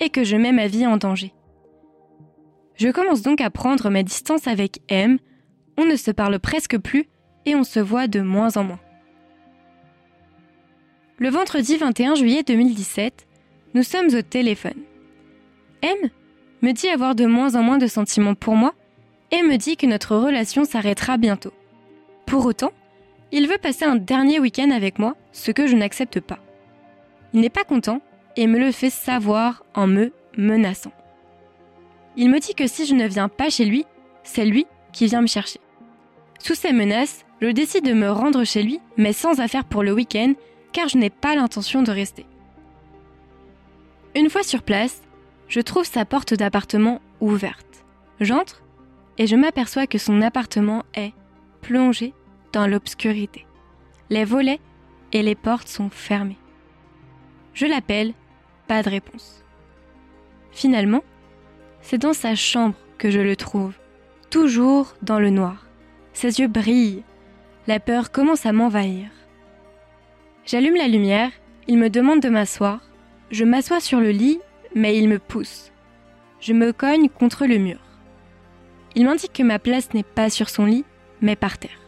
et 0.00 0.10
que 0.10 0.24
je 0.24 0.36
mets 0.36 0.52
ma 0.52 0.66
vie 0.66 0.86
en 0.86 0.96
danger. 0.96 1.32
Je 2.76 2.88
commence 2.88 3.22
donc 3.22 3.40
à 3.40 3.50
prendre 3.50 3.88
mes 3.90 4.02
distances 4.02 4.46
avec 4.46 4.80
M, 4.88 5.18
on 5.78 5.84
ne 5.84 5.96
se 5.96 6.10
parle 6.10 6.38
presque 6.38 6.78
plus 6.78 7.08
et 7.46 7.54
on 7.54 7.64
se 7.64 7.80
voit 7.80 8.08
de 8.08 8.20
moins 8.20 8.56
en 8.56 8.64
moins. 8.64 8.80
Le 11.18 11.28
vendredi 11.28 11.76
21 11.76 12.16
juillet 12.16 12.42
2017, 12.42 13.26
nous 13.74 13.82
sommes 13.82 14.12
au 14.14 14.22
téléphone. 14.22 14.82
M 15.82 16.10
me 16.62 16.72
dit 16.72 16.88
avoir 16.88 17.14
de 17.14 17.26
moins 17.26 17.54
en 17.54 17.62
moins 17.62 17.78
de 17.78 17.86
sentiments 17.86 18.34
pour 18.34 18.56
moi 18.56 18.74
et 19.30 19.42
me 19.42 19.56
dit 19.56 19.76
que 19.76 19.86
notre 19.86 20.16
relation 20.16 20.64
s'arrêtera 20.64 21.16
bientôt. 21.16 21.52
Pour 22.26 22.46
autant, 22.46 22.72
il 23.32 23.48
veut 23.48 23.58
passer 23.58 23.84
un 23.84 23.96
dernier 23.96 24.40
week-end 24.40 24.70
avec 24.70 24.98
moi, 24.98 25.16
ce 25.32 25.50
que 25.50 25.66
je 25.66 25.76
n'accepte 25.76 26.20
pas. 26.20 26.38
Il 27.32 27.40
n'est 27.40 27.50
pas 27.50 27.64
content 27.64 28.00
et 28.36 28.46
me 28.46 28.58
le 28.58 28.72
fait 28.72 28.90
savoir 28.90 29.64
en 29.74 29.86
me 29.86 30.12
menaçant. 30.36 30.92
Il 32.16 32.30
me 32.30 32.38
dit 32.38 32.54
que 32.54 32.66
si 32.66 32.86
je 32.86 32.94
ne 32.94 33.06
viens 33.06 33.28
pas 33.28 33.50
chez 33.50 33.64
lui, 33.64 33.84
c'est 34.22 34.44
lui 34.44 34.66
qui 34.92 35.06
vient 35.06 35.22
me 35.22 35.26
chercher. 35.26 35.60
Sous 36.38 36.54
ces 36.54 36.72
menaces, 36.72 37.24
je 37.40 37.48
décide 37.48 37.84
de 37.84 37.92
me 37.92 38.10
rendre 38.10 38.44
chez 38.44 38.62
lui, 38.62 38.80
mais 38.96 39.12
sans 39.12 39.40
affaire 39.40 39.64
pour 39.64 39.82
le 39.82 39.92
week-end, 39.92 40.34
car 40.72 40.88
je 40.88 40.98
n'ai 40.98 41.10
pas 41.10 41.34
l'intention 41.34 41.82
de 41.82 41.90
rester. 41.90 42.26
Une 44.14 44.30
fois 44.30 44.42
sur 44.42 44.62
place, 44.62 45.02
je 45.48 45.60
trouve 45.60 45.84
sa 45.84 46.04
porte 46.04 46.34
d'appartement 46.34 47.00
ouverte. 47.20 47.84
J'entre 48.20 48.62
et 49.18 49.26
je 49.26 49.36
m'aperçois 49.36 49.86
que 49.86 49.98
son 49.98 50.22
appartement 50.22 50.84
est 50.94 51.12
plongé 51.62 52.12
dans 52.52 52.66
l'obscurité. 52.66 53.46
Les 54.10 54.24
volets 54.24 54.60
et 55.12 55.22
les 55.22 55.34
portes 55.34 55.68
sont 55.68 55.90
fermés. 55.90 56.38
Je 57.54 57.66
l'appelle, 57.66 58.14
pas 58.66 58.82
de 58.82 58.90
réponse. 58.90 59.44
Finalement, 60.50 61.02
c'est 61.84 61.98
dans 61.98 62.14
sa 62.14 62.34
chambre 62.34 62.74
que 62.98 63.10
je 63.10 63.20
le 63.20 63.36
trouve, 63.36 63.74
toujours 64.30 64.96
dans 65.02 65.20
le 65.20 65.30
noir. 65.30 65.66
Ses 66.14 66.40
yeux 66.40 66.48
brillent, 66.48 67.04
la 67.68 67.78
peur 67.78 68.10
commence 68.10 68.46
à 68.46 68.52
m'envahir. 68.52 69.08
J'allume 70.44 70.76
la 70.76 70.88
lumière, 70.88 71.30
il 71.68 71.78
me 71.78 71.88
demande 71.88 72.20
de 72.20 72.28
m'asseoir, 72.28 72.80
je 73.30 73.44
m'assois 73.44 73.80
sur 73.80 74.00
le 74.00 74.10
lit 74.10 74.40
mais 74.74 74.98
il 74.98 75.08
me 75.08 75.18
pousse. 75.18 75.70
Je 76.40 76.52
me 76.52 76.72
cogne 76.72 77.08
contre 77.08 77.46
le 77.46 77.58
mur. 77.58 77.78
Il 78.94 79.04
m'indique 79.06 79.32
que 79.32 79.42
ma 79.42 79.58
place 79.58 79.94
n'est 79.94 80.02
pas 80.02 80.30
sur 80.30 80.50
son 80.50 80.66
lit, 80.66 80.84
mais 81.20 81.36
par 81.36 81.58
terre. 81.58 81.80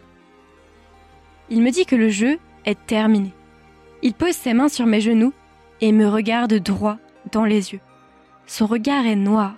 Il 1.50 1.62
me 1.62 1.70
dit 1.70 1.86
que 1.86 1.96
le 1.96 2.08
jeu 2.08 2.38
est 2.64 2.86
terminé. 2.86 3.32
Il 4.02 4.14
pose 4.14 4.34
ses 4.34 4.54
mains 4.54 4.68
sur 4.68 4.86
mes 4.86 5.00
genoux 5.00 5.32
et 5.80 5.92
me 5.92 6.06
regarde 6.06 6.54
droit 6.54 6.98
dans 7.32 7.44
les 7.44 7.72
yeux. 7.72 7.80
Son 8.46 8.66
regard 8.66 9.06
est 9.06 9.16
noir, 9.16 9.54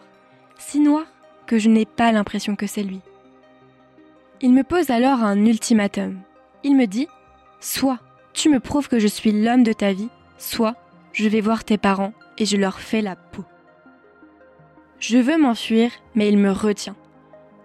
si 0.58 0.80
noir 0.80 1.04
que 1.46 1.58
je 1.58 1.68
n'ai 1.70 1.86
pas 1.86 2.12
l'impression 2.12 2.56
que 2.56 2.66
c'est 2.66 2.82
lui. 2.82 3.00
Il 4.40 4.52
me 4.52 4.62
pose 4.62 4.90
alors 4.90 5.22
un 5.22 5.46
ultimatum. 5.46 6.20
Il 6.62 6.76
me 6.76 6.86
dit, 6.86 7.08
soit 7.60 7.98
tu 8.32 8.50
me 8.50 8.60
prouves 8.60 8.88
que 8.88 8.98
je 8.98 9.08
suis 9.08 9.32
l'homme 9.32 9.62
de 9.62 9.72
ta 9.72 9.92
vie, 9.92 10.10
soit 10.36 10.76
je 11.12 11.28
vais 11.28 11.40
voir 11.40 11.64
tes 11.64 11.78
parents 11.78 12.12
et 12.36 12.44
je 12.44 12.56
leur 12.56 12.78
fais 12.78 13.02
la 13.02 13.16
peau. 13.16 13.44
Je 15.00 15.18
veux 15.18 15.38
m'enfuir, 15.38 15.90
mais 16.14 16.28
il 16.28 16.38
me 16.38 16.50
retient. 16.50 16.96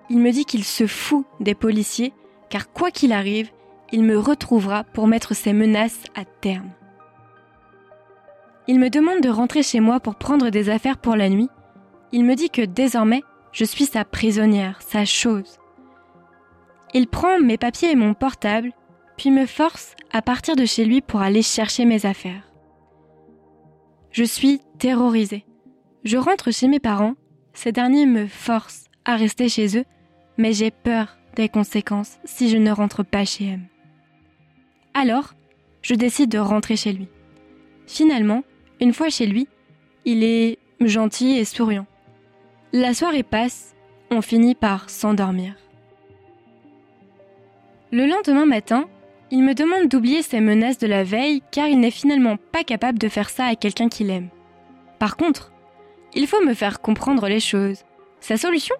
Il 0.09 0.19
me 0.19 0.31
dit 0.31 0.45
qu'il 0.45 0.63
se 0.63 0.87
fout 0.87 1.25
des 1.39 1.55
policiers, 1.55 2.13
car 2.49 2.71
quoi 2.71 2.91
qu'il 2.91 3.11
arrive, 3.11 3.49
il 3.91 4.03
me 4.03 4.17
retrouvera 4.17 4.83
pour 4.83 5.07
mettre 5.07 5.35
ses 5.35 5.53
menaces 5.53 6.03
à 6.15 6.25
terme. 6.25 6.71
Il 8.67 8.79
me 8.79 8.89
demande 8.89 9.21
de 9.21 9.29
rentrer 9.29 9.61
chez 9.61 9.79
moi 9.79 9.99
pour 9.99 10.15
prendre 10.15 10.49
des 10.49 10.69
affaires 10.69 10.97
pour 10.97 11.15
la 11.15 11.29
nuit. 11.29 11.49
Il 12.13 12.25
me 12.25 12.35
dit 12.35 12.51
que 12.51 12.61
désormais, 12.61 13.23
je 13.51 13.65
suis 13.65 13.85
sa 13.85 14.05
prisonnière, 14.05 14.79
sa 14.83 15.03
chose. 15.03 15.57
Il 16.93 17.07
prend 17.07 17.39
mes 17.39 17.57
papiers 17.57 17.89
et 17.89 17.95
mon 17.95 18.13
portable, 18.13 18.71
puis 19.17 19.31
me 19.31 19.47
force 19.47 19.95
à 20.11 20.21
partir 20.21 20.55
de 20.55 20.63
chez 20.63 20.85
lui 20.85 21.01
pour 21.01 21.21
aller 21.21 21.41
chercher 21.41 21.85
mes 21.85 22.05
affaires. 22.05 22.47
Je 24.11 24.23
suis 24.23 24.61
terrorisée. 24.77 25.43
Je 26.03 26.17
rentre 26.17 26.51
chez 26.51 26.67
mes 26.67 26.79
parents, 26.79 27.15
ces 27.53 27.71
derniers 27.71 28.05
me 28.05 28.27
forcent 28.27 28.85
à 29.05 29.15
rester 29.15 29.49
chez 29.49 29.75
eux, 29.79 29.85
mais 30.37 30.53
j'ai 30.53 30.69
peur 30.69 31.17
des 31.35 31.49
conséquences 31.49 32.19
si 32.25 32.47
je 32.47 32.57
ne 32.57 32.71
rentre 32.71 33.01
pas 33.01 33.25
chez 33.25 33.45
M. 33.45 33.65
Alors, 34.93 35.33
je 35.81 35.95
décide 35.95 36.29
de 36.29 36.37
rentrer 36.37 36.75
chez 36.75 36.93
lui. 36.93 37.07
Finalement, 37.87 38.43
une 38.79 38.93
fois 38.93 39.09
chez 39.09 39.25
lui, 39.25 39.47
il 40.05 40.23
est 40.23 40.59
gentil 40.79 41.37
et 41.37 41.45
souriant. 41.45 41.87
La 42.75 42.95
soirée 42.95 43.21
passe, 43.21 43.75
on 44.09 44.23
finit 44.23 44.55
par 44.55 44.89
s'endormir. 44.89 45.53
Le 47.91 48.07
lendemain 48.07 48.47
matin, 48.47 48.85
il 49.29 49.43
me 49.43 49.53
demande 49.53 49.89
d'oublier 49.89 50.23
ses 50.23 50.39
menaces 50.39 50.79
de 50.79 50.87
la 50.87 51.03
veille 51.03 51.43
car 51.51 51.67
il 51.67 51.79
n'est 51.79 51.91
finalement 51.91 52.35
pas 52.51 52.63
capable 52.63 52.97
de 52.97 53.09
faire 53.09 53.29
ça 53.29 53.45
à 53.45 53.55
quelqu'un 53.55 53.89
qu'il 53.89 54.09
aime. 54.09 54.29
Par 54.97 55.17
contre, 55.17 55.51
il 56.15 56.25
faut 56.25 56.43
me 56.43 56.55
faire 56.55 56.81
comprendre 56.81 57.27
les 57.27 57.39
choses. 57.39 57.83
Sa 58.21 58.37
solution? 58.37 58.75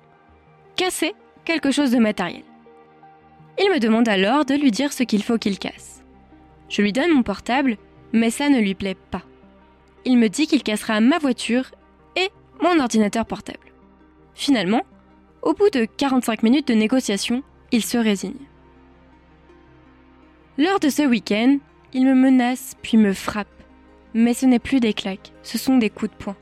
Casser 0.76 1.14
quelque 1.46 1.70
chose 1.70 1.92
de 1.92 2.00
matériel. 2.00 2.42
Il 3.60 3.70
me 3.70 3.78
demande 3.78 4.10
alors 4.10 4.44
de 4.44 4.56
lui 4.56 4.72
dire 4.72 4.92
ce 4.92 5.04
qu'il 5.04 5.22
faut 5.22 5.38
qu'il 5.38 5.60
casse. 5.60 6.04
Je 6.68 6.82
lui 6.82 6.94
donne 6.94 7.12
mon 7.12 7.22
portable, 7.22 7.78
mais 8.12 8.32
ça 8.32 8.50
ne 8.50 8.60
lui 8.60 8.74
plaît 8.74 8.98
pas. 9.12 9.22
Il 10.04 10.18
me 10.18 10.30
dit 10.30 10.48
qu'il 10.48 10.64
cassera 10.64 11.00
ma 11.00 11.20
voiture 11.20 11.70
et 12.16 12.30
mon 12.60 12.80
ordinateur 12.80 13.28
portable. 13.28 13.60
Finalement, 14.36 14.82
au 15.42 15.54
bout 15.54 15.70
de 15.70 15.86
45 15.86 16.44
minutes 16.44 16.68
de 16.68 16.74
négociation, 16.74 17.44
il 17.72 17.84
se 17.84 17.98
résigne. 17.98 18.48
Lors 20.58 20.80
de 20.80 20.90
ce 20.90 21.02
week-end, 21.02 21.58
il 21.94 22.06
me 22.06 22.16
menace 22.16 22.76
puis 22.82 22.98
me 22.98 23.14
frappe. 23.14 23.48
Mais 24.14 24.34
ce 24.34 24.46
n'est 24.46 24.60
plus 24.60 24.80
des 24.80 24.94
claques, 24.94 25.34
ce 25.42 25.58
sont 25.58 25.78
des 25.78 25.90
coups 25.90 26.12
de 26.12 26.18
poing. 26.18 26.36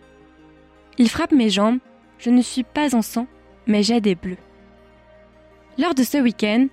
Il 0.97 1.10
frappe 1.10 1.32
mes 1.32 1.49
jambes, 1.49 1.80
je 2.17 2.30
ne 2.30 2.41
suis 2.41 2.63
pas 2.63 2.95
en 2.95 3.01
sang, 3.01 3.27
mais 3.67 3.84
j'ai 3.84 4.01
des 4.01 4.15
bleus. 4.15 4.38
Lors 5.77 5.95
de 5.95 6.04
ce 6.04 6.17
week-end, 6.17 6.67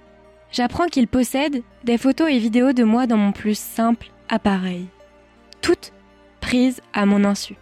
j'apprends 0.50 0.86
qu'il 0.86 1.06
possède 1.06 1.62
des 1.84 1.98
photos 1.98 2.28
et 2.30 2.38
vidéos 2.38 2.72
de 2.72 2.84
moi 2.84 3.06
dans 3.06 3.16
mon 3.16 3.32
plus 3.32 3.56
simple 3.56 4.08
appareil. 4.28 4.86
Toutes 5.62 5.92
prises 6.40 6.80
à 6.92 7.06
mon 7.06 7.24
insu. 7.24 7.56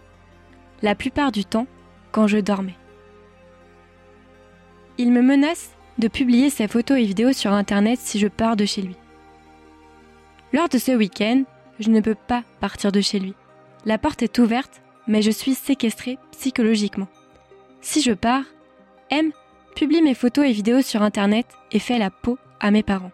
La 0.81 0.95
plupart 0.95 1.31
du 1.31 1.45
temps, 1.45 1.67
quand 2.11 2.27
je 2.27 2.39
dormais. 2.39 2.75
Il 4.99 5.11
me 5.11 5.21
menace 5.21 5.69
de 5.99 6.07
publier 6.07 6.49
ces 6.49 6.67
photos 6.67 6.97
et 6.97 7.03
vidéos 7.03 7.33
sur 7.33 7.53
Internet 7.53 7.99
si 8.01 8.17
je 8.17 8.27
pars 8.27 8.55
de 8.55 8.65
chez 8.65 8.81
lui. 8.81 8.95
Lors 10.53 10.69
de 10.69 10.79
ce 10.79 10.91
week-end, 10.91 11.43
je 11.79 11.91
ne 11.91 12.01
peux 12.01 12.15
pas 12.15 12.43
partir 12.59 12.91
de 12.91 13.01
chez 13.01 13.19
lui. 13.19 13.35
La 13.85 13.99
porte 13.99 14.23
est 14.23 14.39
ouverte, 14.39 14.81
mais 15.07 15.21
je 15.21 15.29
suis 15.29 15.53
séquestrée 15.53 16.17
psychologiquement. 16.31 17.07
Si 17.81 18.01
je 18.01 18.13
pars, 18.13 18.45
M 19.11 19.31
publie 19.75 20.01
mes 20.01 20.15
photos 20.15 20.45
et 20.45 20.51
vidéos 20.51 20.81
sur 20.81 21.03
Internet 21.03 21.45
et 21.71 21.79
fait 21.79 21.99
la 21.99 22.09
peau 22.09 22.39
à 22.59 22.71
mes 22.71 22.81
parents. 22.83 23.11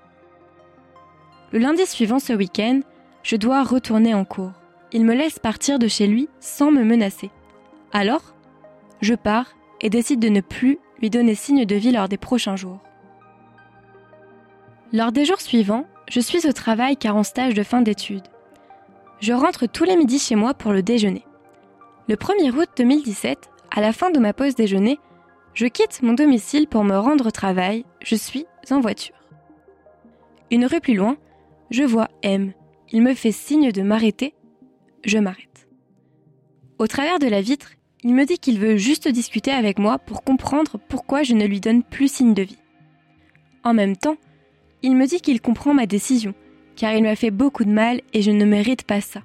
Le 1.51 1.59
lundi 1.59 1.85
suivant 1.85 2.19
ce 2.19 2.31
week-end, 2.31 2.79
je 3.23 3.35
dois 3.35 3.63
retourner 3.63 4.13
en 4.13 4.23
cours. 4.23 4.53
Il 4.93 5.03
me 5.03 5.13
laisse 5.13 5.37
partir 5.37 5.79
de 5.79 5.89
chez 5.89 6.07
lui 6.07 6.29
sans 6.39 6.71
me 6.71 6.83
menacer. 6.83 7.29
Alors, 7.91 8.33
je 9.01 9.15
pars 9.15 9.53
et 9.81 9.89
décide 9.89 10.21
de 10.21 10.29
ne 10.29 10.39
plus 10.39 10.79
lui 11.03 11.09
donner 11.09 11.35
signe 11.35 11.65
de 11.65 11.75
vie 11.75 11.91
lors 11.91 12.07
des 12.07 12.15
prochains 12.15 12.55
jours. 12.55 12.79
Lors 14.93 15.11
des 15.11 15.25
jours 15.25 15.41
suivants, 15.41 15.85
je 16.09 16.21
suis 16.21 16.47
au 16.47 16.53
travail 16.53 16.95
car 16.95 17.17
en 17.17 17.23
stage 17.23 17.53
de 17.53 17.61
fin 17.61 17.81
d'études. 17.81 18.29
Je 19.19 19.33
rentre 19.33 19.65
tous 19.65 19.83
les 19.83 19.97
midis 19.97 20.17
chez 20.17 20.35
moi 20.35 20.53
pour 20.53 20.71
le 20.71 20.81
déjeuner. 20.81 21.25
Le 22.07 22.15
1er 22.15 22.51
août 22.51 22.69
2017, 22.77 23.49
à 23.75 23.81
la 23.81 23.91
fin 23.91 24.11
de 24.11 24.19
ma 24.19 24.31
pause 24.31 24.55
déjeuner, 24.55 24.97
je 25.53 25.65
quitte 25.65 26.01
mon 26.03 26.13
domicile 26.13 26.69
pour 26.69 26.85
me 26.85 26.97
rendre 26.97 27.27
au 27.27 27.31
travail, 27.31 27.83
je 28.01 28.15
suis 28.15 28.45
en 28.71 28.79
voiture. 28.79 29.15
Une 30.51 30.65
rue 30.65 30.79
plus 30.79 30.95
loin, 30.95 31.17
je 31.69 31.83
vois 31.83 32.07
M. 32.21 32.53
Il 32.93 33.01
me 33.01 33.13
fait 33.13 33.33
signe 33.33 33.73
de 33.73 33.81
m'arrêter. 33.81 34.35
Je 35.03 35.17
m'arrête. 35.17 35.67
Au 36.79 36.87
travers 36.87 37.19
de 37.19 37.27
la 37.27 37.41
vitre, 37.41 37.71
il 38.03 38.13
me 38.13 38.25
dit 38.25 38.37
qu'il 38.37 38.59
veut 38.59 38.75
juste 38.75 39.07
discuter 39.07 39.51
avec 39.51 39.79
moi 39.79 39.97
pour 39.97 40.23
comprendre 40.23 40.77
pourquoi 40.89 41.23
je 41.23 41.33
ne 41.33 41.45
lui 41.45 41.61
donne 41.61 41.83
plus 41.83 42.11
signe 42.11 42.33
de 42.33 42.43
vie. 42.43 42.57
En 43.63 43.73
même 43.73 43.95
temps, 43.95 44.17
il 44.81 44.95
me 44.95 45.07
dit 45.07 45.21
qu'il 45.21 45.39
comprend 45.39 45.73
ma 45.73 45.85
décision, 45.85 46.33
car 46.75 46.93
il 46.93 47.03
m'a 47.03 47.15
fait 47.15 47.31
beaucoup 47.31 47.63
de 47.63 47.71
mal 47.71 48.01
et 48.11 48.21
je 48.21 48.31
ne 48.31 48.43
mérite 48.43 48.83
pas 48.83 48.99
ça. 48.99 49.21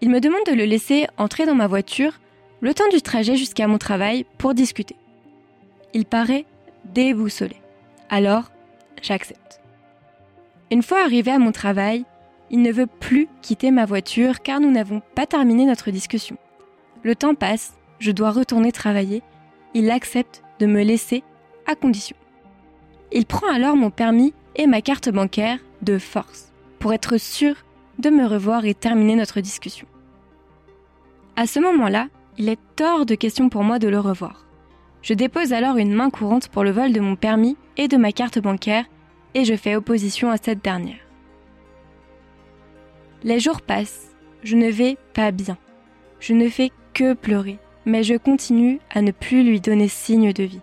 Il 0.00 0.08
me 0.08 0.20
demande 0.20 0.44
de 0.46 0.54
le 0.54 0.64
laisser 0.64 1.06
entrer 1.18 1.44
dans 1.44 1.54
ma 1.54 1.66
voiture 1.66 2.20
le 2.60 2.72
temps 2.72 2.88
du 2.88 3.02
trajet 3.02 3.36
jusqu'à 3.36 3.68
mon 3.68 3.78
travail 3.78 4.24
pour 4.38 4.54
discuter. 4.54 4.96
Il 5.92 6.06
paraît 6.06 6.46
déboussolé. 6.86 7.56
Alors, 8.08 8.50
j'accepte. 9.02 9.60
Une 10.70 10.82
fois 10.82 11.02
arrivé 11.02 11.30
à 11.30 11.38
mon 11.38 11.52
travail, 11.52 12.04
il 12.50 12.62
ne 12.62 12.72
veut 12.72 12.86
plus 12.86 13.28
quitter 13.42 13.70
ma 13.70 13.84
voiture 13.84 14.40
car 14.40 14.60
nous 14.60 14.70
n'avons 14.70 15.02
pas 15.14 15.26
terminé 15.26 15.66
notre 15.66 15.90
discussion. 15.90 16.38
Le 17.02 17.14
temps 17.14 17.34
passe, 17.34 17.74
je 17.98 18.10
dois 18.10 18.30
retourner 18.30 18.72
travailler. 18.72 19.22
Il 19.74 19.90
accepte 19.90 20.42
de 20.58 20.66
me 20.66 20.82
laisser 20.82 21.22
à 21.66 21.74
condition. 21.74 22.16
Il 23.12 23.26
prend 23.26 23.50
alors 23.52 23.76
mon 23.76 23.90
permis 23.90 24.34
et 24.56 24.66
ma 24.66 24.82
carte 24.82 25.08
bancaire 25.08 25.58
de 25.82 25.98
force 25.98 26.52
pour 26.78 26.92
être 26.92 27.16
sûr 27.18 27.54
de 27.98 28.10
me 28.10 28.26
revoir 28.26 28.64
et 28.64 28.74
terminer 28.74 29.16
notre 29.16 29.40
discussion. 29.40 29.86
À 31.36 31.46
ce 31.46 31.60
moment-là, 31.60 32.08
il 32.36 32.48
est 32.48 32.80
hors 32.80 33.06
de 33.06 33.14
question 33.14 33.48
pour 33.48 33.64
moi 33.64 33.78
de 33.78 33.88
le 33.88 33.98
revoir. 33.98 34.46
Je 35.02 35.14
dépose 35.14 35.52
alors 35.52 35.76
une 35.76 35.94
main 35.94 36.10
courante 36.10 36.48
pour 36.48 36.64
le 36.64 36.70
vol 36.70 36.92
de 36.92 37.00
mon 37.00 37.16
permis 37.16 37.56
et 37.76 37.88
de 37.88 37.96
ma 37.96 38.12
carte 38.12 38.38
bancaire 38.38 38.84
et 39.34 39.44
je 39.44 39.54
fais 39.54 39.76
opposition 39.76 40.30
à 40.30 40.36
cette 40.36 40.62
dernière. 40.62 40.98
Les 43.22 43.40
jours 43.40 43.62
passent, 43.62 44.14
je 44.42 44.56
ne 44.56 44.68
vais 44.68 44.96
pas 45.14 45.30
bien. 45.30 45.56
Je 46.20 46.32
ne 46.32 46.48
fais 46.48 46.70
que 46.98 47.14
pleurer, 47.14 47.58
mais 47.86 48.02
je 48.02 48.16
continue 48.16 48.80
à 48.90 49.02
ne 49.02 49.12
plus 49.12 49.44
lui 49.44 49.60
donner 49.60 49.86
signe 49.86 50.32
de 50.32 50.42
vie, 50.42 50.60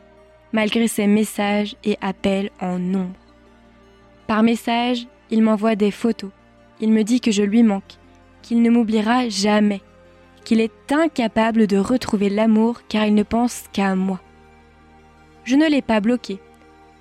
malgré 0.51 0.89
ses 0.89 1.07
messages 1.07 1.77
et 1.85 1.97
appels 2.01 2.49
en 2.59 2.77
nombre. 2.77 3.15
Par 4.27 4.43
message, 4.43 5.07
il 5.31 5.41
m'envoie 5.41 5.77
des 5.77 5.91
photos. 5.91 6.31
Il 6.81 6.91
me 6.91 7.03
dit 7.03 7.21
que 7.21 7.31
je 7.31 7.41
lui 7.41 7.63
manque, 7.63 7.93
qu'il 8.41 8.61
ne 8.61 8.69
m'oubliera 8.69 9.29
jamais, 9.29 9.81
qu'il 10.43 10.59
est 10.59 10.91
incapable 10.91 11.67
de 11.67 11.77
retrouver 11.77 12.29
l'amour 12.29 12.81
car 12.89 13.05
il 13.05 13.13
ne 13.13 13.23
pense 13.23 13.63
qu'à 13.71 13.95
moi. 13.95 14.19
Je 15.45 15.55
ne 15.55 15.69
l'ai 15.69 15.81
pas 15.81 16.01
bloqué. 16.01 16.39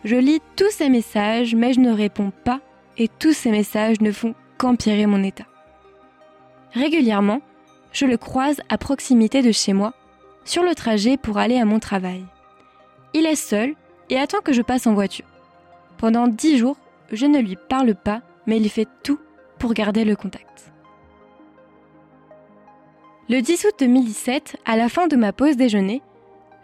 Je 0.04 0.14
lis 0.14 0.42
tous 0.54 0.70
ses 0.70 0.88
messages, 0.88 1.56
mais 1.56 1.72
je 1.72 1.80
ne 1.80 1.90
réponds 1.90 2.30
pas 2.44 2.60
et 2.98 3.08
tous 3.08 3.32
ces 3.32 3.50
messages 3.50 4.00
ne 4.00 4.12
font 4.12 4.36
qu'empirer 4.58 5.06
mon 5.06 5.24
état. 5.24 5.46
Régulièrement, 6.72 7.40
je 7.94 8.04
le 8.04 8.18
croise 8.18 8.60
à 8.68 8.76
proximité 8.76 9.40
de 9.40 9.52
chez 9.52 9.72
moi, 9.72 9.94
sur 10.44 10.62
le 10.62 10.74
trajet 10.74 11.16
pour 11.16 11.38
aller 11.38 11.58
à 11.58 11.64
mon 11.64 11.78
travail. 11.78 12.24
Il 13.14 13.24
est 13.24 13.36
seul 13.36 13.74
et 14.10 14.18
attend 14.18 14.40
que 14.40 14.52
je 14.52 14.60
passe 14.60 14.86
en 14.86 14.92
voiture. 14.92 15.24
Pendant 15.96 16.26
dix 16.26 16.58
jours, 16.58 16.76
je 17.12 17.24
ne 17.24 17.38
lui 17.38 17.56
parle 17.56 17.94
pas, 17.94 18.20
mais 18.46 18.58
il 18.58 18.68
fait 18.68 18.88
tout 19.02 19.20
pour 19.58 19.72
garder 19.72 20.04
le 20.04 20.16
contact. 20.16 20.72
Le 23.30 23.40
10 23.40 23.64
août 23.64 23.74
2017, 23.78 24.58
à 24.66 24.76
la 24.76 24.90
fin 24.90 25.06
de 25.06 25.16
ma 25.16 25.32
pause 25.32 25.56
déjeuner, 25.56 26.02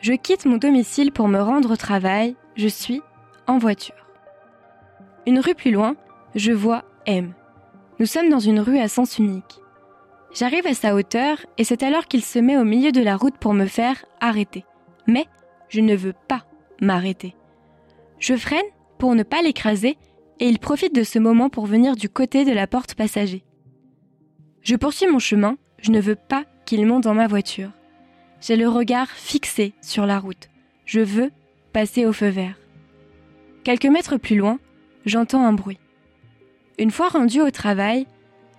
je 0.01 0.13
quitte 0.13 0.45
mon 0.45 0.59
domicile 0.59 1.13
pour 1.13 1.29
me 1.29 1.41
rendre 1.41 1.73
au 1.73 1.77
travail, 1.77 2.37
je 2.57 2.69
suis 2.69 3.01
en 3.47 3.57
voiture. 3.57 3.95
Une 5.27 5.39
rue 5.39 5.55
plus 5.55 5.71
loin, 5.71 5.95
je 6.35 6.53
vois 6.53 6.85
M. 7.07 7.33
Nous 7.99 8.07
sommes 8.07 8.29
dans 8.29 8.41
une 8.41 8.61
rue 8.61 8.79
à 8.79 8.89
sens 8.89 9.19
unique. 9.19 9.61
J'arrive 10.33 10.67
à 10.67 10.75
sa 10.75 10.95
hauteur 10.95 11.39
et 11.59 11.65
c'est 11.65 11.83
alors 11.83 12.07
qu'il 12.07 12.25
se 12.25 12.39
met 12.39 12.57
au 12.57 12.65
milieu 12.65 12.93
de 12.93 13.03
la 13.03 13.17
route 13.17 13.37
pour 13.39 13.53
me 13.53 13.67
faire 13.67 14.05
arrêter. 14.21 14.65
Mais 15.07 15.27
je 15.69 15.81
ne 15.81 15.97
veux 15.97 16.15
pas 16.29 16.45
m'arrêter. 16.81 17.35
Je 18.19 18.37
freine 18.37 18.61
pour 18.99 19.15
ne 19.15 19.23
pas 19.23 19.43
l'écraser 19.43 19.99
et 20.39 20.49
il 20.49 20.59
profite 20.59 20.95
de 20.95 21.03
ce 21.03 21.19
moment 21.19 21.49
pour 21.49 21.67
venir 21.67 21.97
du 21.97 22.09
côté 22.09 22.45
de 22.45 22.53
la 22.53 22.67
porte 22.67 22.95
passager. 22.95 23.43
Je 24.63 24.77
poursuis 24.77 25.07
mon 25.07 25.19
chemin, 25.19 25.57
je 25.81 25.91
ne 25.91 26.01
veux 26.01 26.17
pas 26.17 26.45
qu'il 26.65 26.87
monte 26.87 27.05
dans 27.05 27.15
ma 27.15 27.27
voiture. 27.27 27.71
J'ai 28.41 28.57
le 28.57 28.69
regard 28.69 29.11
fixé 29.11 29.75
sur 29.83 30.07
la 30.07 30.19
route. 30.19 30.49
Je 30.85 31.01
veux 31.01 31.31
passer 31.73 32.07
au 32.07 32.13
feu 32.13 32.29
vert. 32.29 32.57
Quelques 33.65 33.87
mètres 33.87 34.17
plus 34.17 34.37
loin, 34.37 34.59
j'entends 35.05 35.45
un 35.45 35.53
bruit. 35.53 35.79
Une 36.79 36.91
fois 36.91 37.09
rendu 37.09 37.41
au 37.41 37.51
travail, 37.51 38.07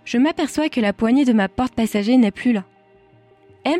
je 0.05 0.17
m'aperçois 0.17 0.69
que 0.69 0.81
la 0.81 0.93
poignée 0.93 1.25
de 1.25 1.33
ma 1.33 1.47
porte 1.47 1.75
passager 1.75 2.17
n'est 2.17 2.31
plus 2.31 2.53
là. 2.53 2.63
M 3.65 3.79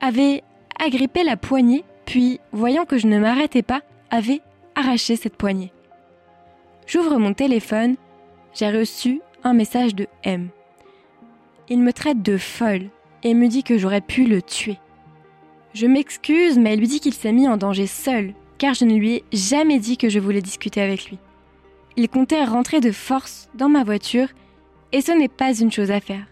avait 0.00 0.42
agrippé 0.78 1.24
la 1.24 1.36
poignée, 1.36 1.84
puis, 2.04 2.40
voyant 2.52 2.84
que 2.84 2.98
je 2.98 3.06
ne 3.06 3.18
m'arrêtais 3.18 3.62
pas, 3.62 3.82
avait 4.10 4.40
arraché 4.74 5.16
cette 5.16 5.36
poignée. 5.36 5.72
J'ouvre 6.86 7.18
mon 7.18 7.34
téléphone, 7.34 7.96
j'ai 8.54 8.70
reçu 8.70 9.20
un 9.44 9.52
message 9.52 9.94
de 9.94 10.06
M. 10.24 10.48
Il 11.68 11.80
me 11.80 11.92
traite 11.92 12.22
de 12.22 12.38
folle 12.38 12.88
et 13.22 13.34
me 13.34 13.48
dit 13.48 13.62
que 13.62 13.76
j'aurais 13.76 14.00
pu 14.00 14.24
le 14.24 14.40
tuer. 14.40 14.78
Je 15.74 15.86
m'excuse, 15.86 16.58
mais 16.58 16.72
elle 16.72 16.80
lui 16.80 16.88
dit 16.88 17.00
qu'il 17.00 17.14
s'est 17.14 17.32
mis 17.32 17.46
en 17.46 17.56
danger 17.56 17.86
seul, 17.86 18.32
car 18.56 18.74
je 18.74 18.84
ne 18.84 18.96
lui 18.96 19.16
ai 19.16 19.24
jamais 19.32 19.78
dit 19.78 19.96
que 19.96 20.08
je 20.08 20.18
voulais 20.18 20.40
discuter 20.40 20.80
avec 20.80 21.10
lui. 21.10 21.18
Il 21.96 22.08
comptait 22.08 22.44
rentrer 22.44 22.80
de 22.80 22.90
force 22.90 23.50
dans 23.54 23.68
ma 23.68 23.84
voiture 23.84 24.28
et 24.92 25.00
ce 25.00 25.12
n'est 25.12 25.28
pas 25.28 25.54
une 25.54 25.72
chose 25.72 25.90
à 25.90 26.00
faire. 26.00 26.26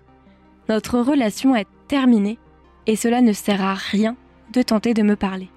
Notre 0.68 0.98
relation 0.98 1.54
est 1.54 1.68
terminée 1.88 2.38
et 2.86 2.96
cela 2.96 3.20
ne 3.20 3.32
sert 3.32 3.62
à 3.62 3.74
rien 3.74 4.16
de 4.52 4.62
tenter 4.62 4.94
de 4.94 5.02
me 5.02 5.16
parler. 5.16 5.48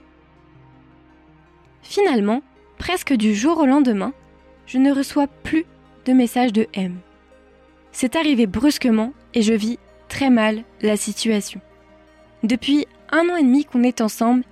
Finalement, 1.81 2.41
presque 2.77 3.13
du 3.13 3.33
jour 3.33 3.57
au 3.59 3.65
lendemain, 3.65 4.13
je 4.65 4.77
ne 4.77 4.91
reçois 4.91 5.27
plus 5.27 5.65
de 6.05 6.13
messages 6.13 6.53
de 6.53 6.67
M. 6.73 6.99
C'est 7.91 8.15
arrivé 8.15 8.45
brusquement 8.45 9.13
et 9.33 9.41
je 9.41 9.53
vis 9.53 9.79
très 10.07 10.29
mal 10.29 10.63
la 10.81 10.97
situation. 10.97 11.61
Depuis 12.43 12.85
un 13.11 13.29
an 13.29 13.35
et 13.35 13.43
demi 13.43 13.65
qu'on 13.65 13.83
est 13.83 14.01
ensemble, 14.01 14.43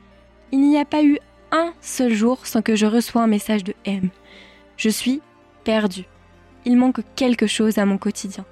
il 0.51 0.61
n'y 0.61 0.79
a 0.79 0.85
pas 0.85 1.03
eu 1.03 1.19
un 1.51 1.73
seul 1.81 2.13
jour 2.13 2.45
sans 2.45 2.61
que 2.61 2.75
je 2.75 2.85
reçois 2.85 3.21
un 3.21 3.27
message 3.27 3.63
de 3.63 3.73
M. 3.85 4.09
Je 4.77 4.89
suis 4.89 5.21
perdue 5.63 6.05
il 6.67 6.75
manque 6.75 6.99
quelque 7.15 7.47
chose 7.47 7.77
à 7.77 7.85
mon 7.85 7.97
quotidien. 7.97 8.45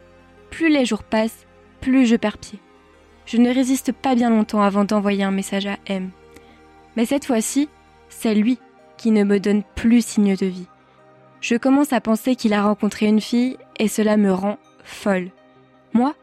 Plus 0.50 0.70
les 0.70 0.86
jours 0.86 1.04
passent, 1.04 1.46
plus 1.82 2.06
je 2.06 2.16
perds 2.16 2.38
pied. 2.38 2.60
Je 3.26 3.36
ne 3.36 3.54
résiste 3.54 3.92
pas 3.92 4.16
bien 4.16 4.30
longtemps 4.30 4.62
avant 4.62 4.86
d'envoyer 4.86 5.26
un 5.26 5.32
message 5.32 5.68
à 5.68 5.76
M. 5.88 6.12
Mais 6.96 7.06
cette 7.06 7.26
fois-ci, 7.26 7.68
c'est 8.08 8.34
lui 8.34 8.58
qui 8.96 9.12
ne 9.12 9.26
me 9.26 9.42
donne 9.42 9.64
plus 9.76 10.06
signe 10.06 10.38
de 10.38 10.46
vie. 10.46 10.68
Je 11.42 11.58
commence 11.58 11.92
à 11.92 12.00
penser 12.00 12.38
qu'il 12.38 12.54
a 12.54 12.64
rencontré 12.64 13.08
une 13.08 13.20
fille 13.20 13.58
et 13.80 13.90
cela 13.90 14.16
me 14.16 14.32
rend 14.32 14.58
folle. 14.86 15.30
Moi, 15.92 16.16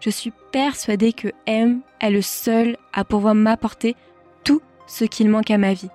je 0.00 0.08
suis 0.08 0.32
persuadée 0.52 1.12
que 1.12 1.28
M 1.44 1.82
est 2.00 2.10
le 2.10 2.22
seul 2.22 2.78
à 2.94 3.04
pouvoir 3.04 3.34
m'apporter 3.34 3.94
tout 4.42 4.62
ce 4.86 5.04
qu'il 5.04 5.28
manque 5.28 5.50
à 5.50 5.58
ma 5.58 5.74
vie. 5.74 5.90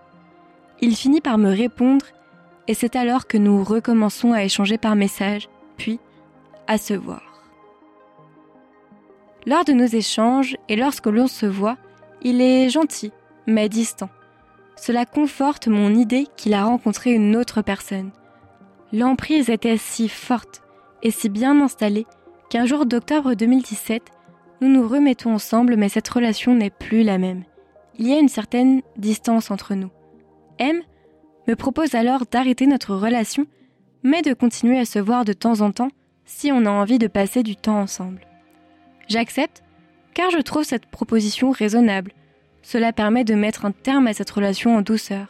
Il 0.81 0.95
finit 0.95 1.21
par 1.21 1.39
me 1.39 1.49
répondre 1.49 2.05
et 2.71 2.73
c'est 2.73 2.95
alors 2.95 3.27
que 3.27 3.37
nous 3.37 3.65
recommençons 3.65 4.31
à 4.31 4.45
échanger 4.45 4.77
par 4.77 4.95
message, 4.95 5.49
puis 5.75 5.99
à 6.67 6.77
se 6.77 6.93
voir. 6.93 7.43
Lors 9.45 9.65
de 9.65 9.73
nos 9.73 9.87
échanges 9.87 10.55
et 10.69 10.77
lorsque 10.77 11.07
l'on 11.07 11.27
se 11.27 11.45
voit, 11.45 11.75
il 12.21 12.39
est 12.39 12.69
gentil, 12.69 13.11
mais 13.45 13.67
distant. 13.67 14.07
Cela 14.77 15.05
conforte 15.05 15.67
mon 15.67 15.93
idée 15.93 16.27
qu'il 16.37 16.53
a 16.53 16.63
rencontré 16.63 17.11
une 17.11 17.35
autre 17.35 17.61
personne. 17.61 18.11
L'emprise 18.93 19.49
était 19.49 19.75
si 19.75 20.07
forte 20.07 20.61
et 21.03 21.11
si 21.11 21.27
bien 21.27 21.59
installée 21.59 22.05
qu'un 22.49 22.65
jour 22.65 22.85
d'octobre 22.85 23.33
2017, 23.33 24.01
nous 24.61 24.69
nous 24.69 24.87
remettons 24.87 25.33
ensemble 25.33 25.75
mais 25.75 25.89
cette 25.89 26.07
relation 26.07 26.55
n'est 26.55 26.69
plus 26.69 27.03
la 27.03 27.17
même. 27.17 27.43
Il 27.99 28.07
y 28.07 28.13
a 28.13 28.19
une 28.19 28.29
certaine 28.29 28.81
distance 28.95 29.51
entre 29.51 29.75
nous. 29.75 29.89
M 30.57 30.81
me 31.51 31.55
propose 31.57 31.95
alors 31.95 32.25
d'arrêter 32.31 32.65
notre 32.65 32.95
relation, 32.95 33.45
mais 34.03 34.21
de 34.21 34.33
continuer 34.33 34.79
à 34.79 34.85
se 34.85 34.99
voir 34.99 35.25
de 35.25 35.33
temps 35.33 35.59
en 35.59 35.71
temps 35.71 35.91
si 36.23 36.49
on 36.49 36.65
a 36.65 36.69
envie 36.69 36.97
de 36.97 37.07
passer 37.07 37.43
du 37.43 37.57
temps 37.57 37.77
ensemble. 37.77 38.21
J'accepte 39.09 39.61
car 40.13 40.31
je 40.31 40.39
trouve 40.39 40.63
cette 40.63 40.85
proposition 40.85 41.51
raisonnable. 41.51 42.13
Cela 42.61 42.93
permet 42.93 43.25
de 43.25 43.33
mettre 43.33 43.65
un 43.65 43.73
terme 43.73 44.07
à 44.07 44.13
cette 44.13 44.29
relation 44.29 44.77
en 44.77 44.81
douceur. 44.81 45.27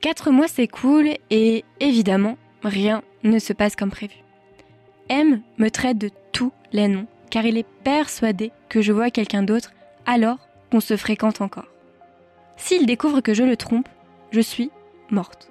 Quatre 0.00 0.32
mois 0.32 0.48
s'écoulent 0.48 1.16
et 1.30 1.64
évidemment, 1.78 2.36
rien 2.64 3.02
ne 3.22 3.38
se 3.38 3.52
passe 3.52 3.76
comme 3.76 3.90
prévu. 3.90 4.16
M 5.08 5.40
me 5.58 5.68
traite 5.68 5.98
de 5.98 6.10
tous 6.32 6.52
les 6.72 6.88
noms 6.88 7.06
car 7.30 7.46
il 7.46 7.56
est 7.56 7.68
persuadé 7.84 8.50
que 8.68 8.82
je 8.82 8.92
vois 8.92 9.12
quelqu'un 9.12 9.44
d'autre 9.44 9.72
alors 10.04 10.38
qu'on 10.72 10.80
se 10.80 10.96
fréquente 10.96 11.40
encore. 11.40 11.71
S'il 12.56 12.86
découvre 12.86 13.20
que 13.20 13.34
je 13.34 13.42
le 13.42 13.56
trompe, 13.56 13.88
je 14.30 14.40
suis 14.40 14.70
morte. 15.10 15.50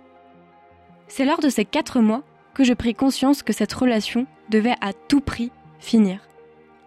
C'est 1.08 1.26
lors 1.26 1.40
de 1.40 1.50
ces 1.50 1.66
quatre 1.66 2.00
mois 2.00 2.24
que 2.54 2.64
je 2.64 2.74
pris 2.74 2.96
conscience 2.96 3.44
que 3.44 3.54
cette 3.54 3.74
relation 3.74 4.28
devait 4.50 4.76
à 4.82 4.94
tout 4.94 5.22
prix 5.22 5.52
finir. 5.80 6.22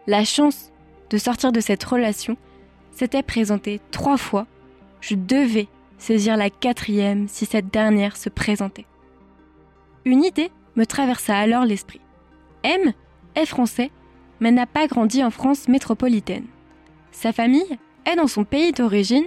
La 0.06 0.24
chance 0.24 0.70
de 1.10 1.18
sortir 1.18 1.52
de 1.52 1.60
cette 1.60 1.84
relation 1.84 2.36
s'était 2.90 3.22
présentée 3.22 3.80
trois 3.90 4.16
fois. 4.16 4.46
Je 5.00 5.14
devais 5.14 5.68
saisir 5.98 6.36
la 6.36 6.50
quatrième 6.50 7.28
si 7.28 7.46
cette 7.46 7.68
dernière 7.68 8.16
se 8.16 8.28
présentait. 8.28 8.86
Une 10.04 10.24
idée 10.24 10.50
me 10.76 10.84
traversa 10.84 11.36
alors 11.36 11.64
l'esprit. 11.64 12.00
M 12.62 12.92
est 13.34 13.46
français, 13.46 13.90
mais 14.40 14.50
n'a 14.50 14.66
pas 14.66 14.86
grandi 14.86 15.24
en 15.24 15.30
France 15.30 15.68
métropolitaine. 15.68 16.46
Sa 17.10 17.32
famille 17.32 17.78
est 18.04 18.16
dans 18.16 18.26
son 18.26 18.44
pays 18.44 18.72
d'origine 18.72 19.26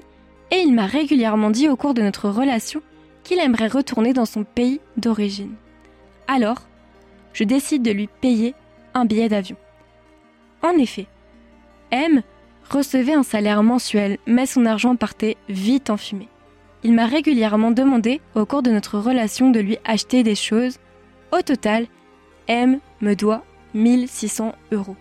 et 0.52 0.58
il 0.58 0.74
m'a 0.74 0.86
régulièrement 0.86 1.50
dit 1.50 1.70
au 1.70 1.76
cours 1.76 1.94
de 1.94 2.02
notre 2.02 2.30
relation 2.30 2.82
qu'il 3.24 3.40
aimerait 3.40 3.68
retourner 3.68 4.14
dans 4.14 4.26
son 4.26 4.44
pays 4.44 4.80
d'origine. 4.96 5.56
Alors, 6.28 6.62
je 7.34 7.44
décide 7.44 7.84
de 7.84 7.92
lui 7.92 8.08
payer 8.08 8.56
un 8.94 9.06
billet 9.06 9.30
d'avion. 9.30 9.58
En 10.64 10.72
effet, 10.78 11.08
M 11.92 12.22
recevait 12.70 13.14
un 13.14 13.24
salaire 13.24 13.64
mensuel, 13.64 14.18
mais 14.26 14.46
son 14.46 14.66
argent 14.66 14.96
partait 14.96 15.38
vite 15.50 15.90
en 15.90 15.98
fumée. 15.98 16.30
Il 16.84 16.94
m'a 16.94 17.06
régulièrement 17.06 17.72
demandé, 17.72 18.22
au 18.36 18.46
cours 18.46 18.64
de 18.64 18.72
notre 18.72 19.00
relation, 19.00 19.50
de 19.50 19.60
lui 19.60 19.78
acheter 19.86 20.24
des 20.24 20.36
choses. 20.36 20.78
Au 21.32 21.42
total, 21.42 21.88
M 22.48 22.80
me 23.02 23.14
doit 23.14 23.44
1600 23.74 24.54
euros. 24.72 24.96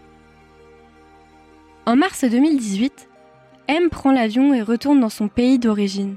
En 1.86 1.96
mars 1.96 2.24
2018, 2.24 3.08
M 3.68 3.90
prend 3.90 4.12
l'avion 4.12 4.54
et 4.54 4.62
retourne 4.62 5.00
dans 5.00 5.08
son 5.08 5.28
pays 5.28 5.58
d'origine. 5.58 6.16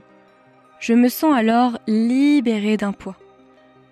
Je 0.80 0.94
me 0.94 1.10
sens 1.10 1.36
alors 1.36 1.78
libérée 1.88 2.78
d'un 2.78 2.94
poids. 2.94 3.18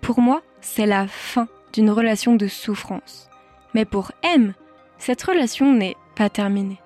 Pour 0.00 0.20
moi, 0.20 0.42
c'est 0.60 0.86
la 0.86 1.06
fin 1.06 1.48
d'une 1.72 1.90
relation 1.90 2.36
de 2.36 2.46
souffrance. 2.46 3.28
Mais 3.74 3.84
pour 3.84 4.12
M, 4.22 4.54
cette 4.96 5.22
relation 5.22 5.72
n'est 5.72 5.96
pas 6.14 6.30
terminée. 6.30 6.80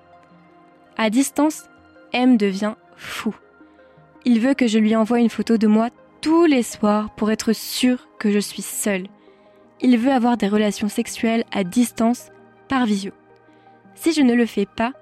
À 0.97 1.09
distance, 1.09 1.63
M 2.11 2.37
devient 2.37 2.73
fou. 2.97 3.35
Il 4.25 4.39
veut 4.39 4.53
que 4.53 4.67
je 4.67 4.79
lui 4.79 4.95
envoie 4.95 5.19
une 5.19 5.29
photo 5.29 5.57
de 5.57 5.67
moi 5.67 5.89
tous 6.21 6.45
les 6.45 6.63
soirs 6.63 7.13
pour 7.15 7.31
être 7.31 7.53
sûr 7.53 8.07
que 8.19 8.31
je 8.31 8.39
suis 8.39 8.61
seule. 8.61 9.07
Il 9.81 9.97
veut 9.97 10.11
avoir 10.11 10.37
des 10.37 10.47
relations 10.47 10.87
sexuelles 10.87 11.43
à 11.51 11.63
distance 11.63 12.29
par 12.69 12.85
visio. 12.85 13.11
Si 13.95 14.13
je 14.13 14.21
ne 14.21 14.33
le 14.33 14.45
fais 14.45 14.65
pas, 14.65 14.93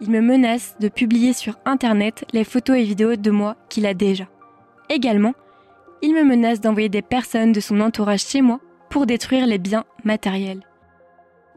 il 0.00 0.10
me 0.10 0.20
menace 0.20 0.76
de 0.80 0.88
publier 0.88 1.32
sur 1.32 1.58
Internet 1.64 2.24
les 2.32 2.44
photos 2.44 2.76
et 2.76 2.82
vidéos 2.82 3.16
de 3.16 3.30
moi 3.30 3.56
qu'il 3.68 3.86
a 3.86 3.94
déjà. 3.94 4.28
Également, 4.88 5.34
il 6.02 6.14
me 6.14 6.22
menace 6.22 6.60
d'envoyer 6.60 6.88
des 6.88 7.02
personnes 7.02 7.52
de 7.52 7.60
son 7.60 7.80
entourage 7.80 8.24
chez 8.26 8.42
moi 8.42 8.60
pour 8.90 9.06
détruire 9.06 9.46
les 9.46 9.58
biens 9.58 9.84
matériels. 10.04 10.62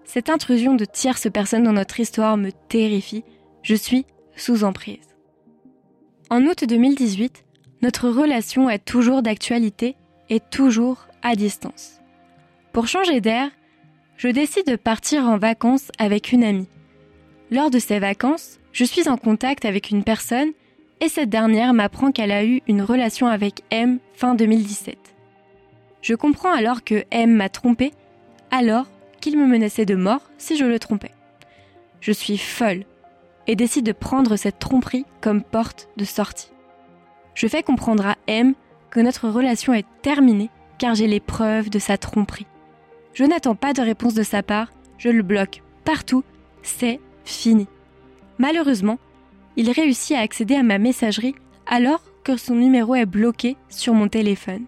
Cette 0.06 0.30
intrusion 0.30 0.73
de 0.73 0.86
tierces 0.86 1.30
personnes 1.32 1.63
dans 1.63 1.73
notre 1.73 1.99
histoire 1.99 2.38
me 2.38 2.52
terrifie. 2.69 3.23
Je 3.62 3.75
suis 3.75 4.06
sous 4.36 4.63
emprise. 4.63 5.15
En 6.30 6.43
août 6.45 6.63
2018, 6.63 7.45
notre 7.82 8.10
relation 8.10 8.69
est 8.69 8.84
toujours 8.84 9.21
d'actualité 9.21 9.95
et 10.30 10.39
toujours 10.39 11.08
à 11.21 11.36
distance. 11.36 11.99
Pour 12.73 12.88
changer 12.88 13.21
d'air, 13.21 13.49
je 14.17 14.28
décide 14.30 14.67
de 14.67 14.75
partir 14.75 15.25
en 15.25 15.38
vacances 15.38 15.91
avec 15.97 16.32
une 16.32 16.43
amie. 16.43 16.67
Lors 17.51 17.71
de 17.71 17.79
ces 17.79 17.97
vacances, 17.97 18.59
je 18.71 18.85
suis 18.85 19.09
en 19.09 19.17
contact 19.17 19.65
avec 19.65 19.89
une 19.89 20.03
personne 20.03 20.51
et 21.01 21.09
cette 21.09 21.29
dernière 21.29 21.73
m'apprend 21.73 22.12
qu'elle 22.12 22.31
a 22.31 22.45
eu 22.45 22.62
une 22.67 22.83
relation 22.83 23.25
avec 23.25 23.63
M 23.71 23.97
fin 24.13 24.35
2017. 24.35 24.97
Je 26.03 26.13
comprends 26.13 26.53
alors 26.53 26.83
que 26.83 27.05
M 27.09 27.33
m'a 27.33 27.49
trompé, 27.49 27.91
alors 28.51 28.85
qu'il 29.19 29.38
me 29.38 29.47
menaçait 29.47 29.88
de 29.88 29.95
mort 29.95 30.29
si 30.38 30.57
je 30.57 30.65
le 30.65 30.77
trompais. 30.77 31.12
Je 32.01 32.12
suis 32.12 32.38
folle 32.38 32.83
et 33.47 33.55
décide 33.55 33.85
de 33.85 33.93
prendre 33.93 34.35
cette 34.35 34.59
tromperie 34.59 35.05
comme 35.19 35.41
porte 35.41 35.89
de 35.97 36.05
sortie. 36.05 36.51
Je 37.33 37.47
fais 37.47 37.63
comprendre 37.63 38.05
à 38.05 38.15
M 38.27 38.53
que 38.91 38.99
notre 38.99 39.27
relation 39.27 39.73
est 39.73 39.88
terminée 40.03 40.51
car 40.77 40.93
j'ai 40.93 41.07
les 41.07 41.19
preuves 41.19 41.71
de 41.71 41.79
sa 41.79 41.97
tromperie. 41.97 42.45
Je 43.13 43.23
n'attends 43.23 43.55
pas 43.55 43.73
de 43.73 43.81
réponse 43.81 44.13
de 44.13 44.23
sa 44.23 44.43
part, 44.43 44.71
je 44.99 45.09
le 45.09 45.23
bloque 45.23 45.63
partout, 45.83 46.23
c'est 46.62 46.99
fini. 47.29 47.67
Malheureusement, 48.37 48.99
il 49.55 49.71
réussit 49.71 50.15
à 50.15 50.21
accéder 50.21 50.55
à 50.55 50.63
ma 50.63 50.77
messagerie 50.77 51.35
alors 51.65 52.01
que 52.23 52.37
son 52.37 52.55
numéro 52.55 52.95
est 52.95 53.05
bloqué 53.05 53.57
sur 53.69 53.93
mon 53.93 54.07
téléphone. 54.07 54.65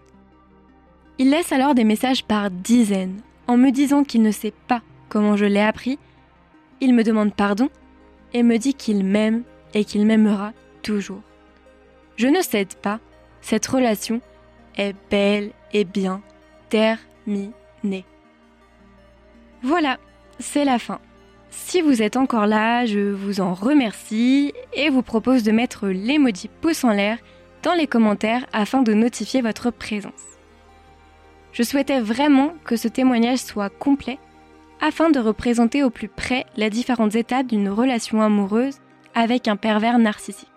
Il 1.18 1.30
laisse 1.30 1.52
alors 1.52 1.74
des 1.74 1.84
messages 1.84 2.24
par 2.24 2.50
dizaines 2.50 3.20
en 3.46 3.56
me 3.56 3.70
disant 3.70 4.04
qu'il 4.04 4.22
ne 4.22 4.30
sait 4.30 4.54
pas 4.68 4.82
comment 5.08 5.36
je 5.36 5.44
l'ai 5.44 5.60
appris. 5.60 5.98
Il 6.80 6.94
me 6.94 7.04
demande 7.04 7.34
pardon 7.34 7.68
et 8.32 8.42
me 8.42 8.56
dit 8.56 8.74
qu'il 8.74 9.04
m'aime 9.04 9.42
et 9.74 9.84
qu'il 9.84 10.06
m'aimera 10.06 10.52
toujours. 10.82 11.22
Je 12.16 12.28
ne 12.28 12.40
cède 12.40 12.74
pas, 12.74 13.00
cette 13.40 13.66
relation 13.66 14.20
est 14.76 14.94
belle 15.10 15.50
et 15.72 15.84
bien 15.84 16.22
terminée. 16.68 18.04
Voilà, 19.62 19.98
c'est 20.38 20.64
la 20.64 20.78
fin. 20.78 21.00
Si 21.52 21.82
vous 21.82 22.02
êtes 22.02 22.16
encore 22.16 22.46
là, 22.46 22.86
je 22.86 23.12
vous 23.12 23.40
en 23.40 23.52
remercie 23.52 24.54
et 24.72 24.88
vous 24.88 25.02
propose 25.02 25.42
de 25.42 25.52
mettre 25.52 25.86
l'emoji 25.88 26.48
pouce 26.60 26.82
en 26.82 26.90
l'air 26.90 27.18
dans 27.62 27.74
les 27.74 27.86
commentaires 27.86 28.46
afin 28.54 28.82
de 28.82 28.94
notifier 28.94 29.42
votre 29.42 29.70
présence. 29.70 30.12
Je 31.52 31.62
souhaitais 31.62 32.00
vraiment 32.00 32.54
que 32.64 32.76
ce 32.76 32.88
témoignage 32.88 33.40
soit 33.40 33.68
complet 33.68 34.18
afin 34.80 35.10
de 35.10 35.20
représenter 35.20 35.84
au 35.84 35.90
plus 35.90 36.08
près 36.08 36.46
les 36.56 36.70
différentes 36.70 37.14
étapes 37.14 37.46
d'une 37.46 37.68
relation 37.68 38.22
amoureuse 38.22 38.78
avec 39.14 39.46
un 39.46 39.56
pervers 39.56 39.98
narcissique. 39.98 40.48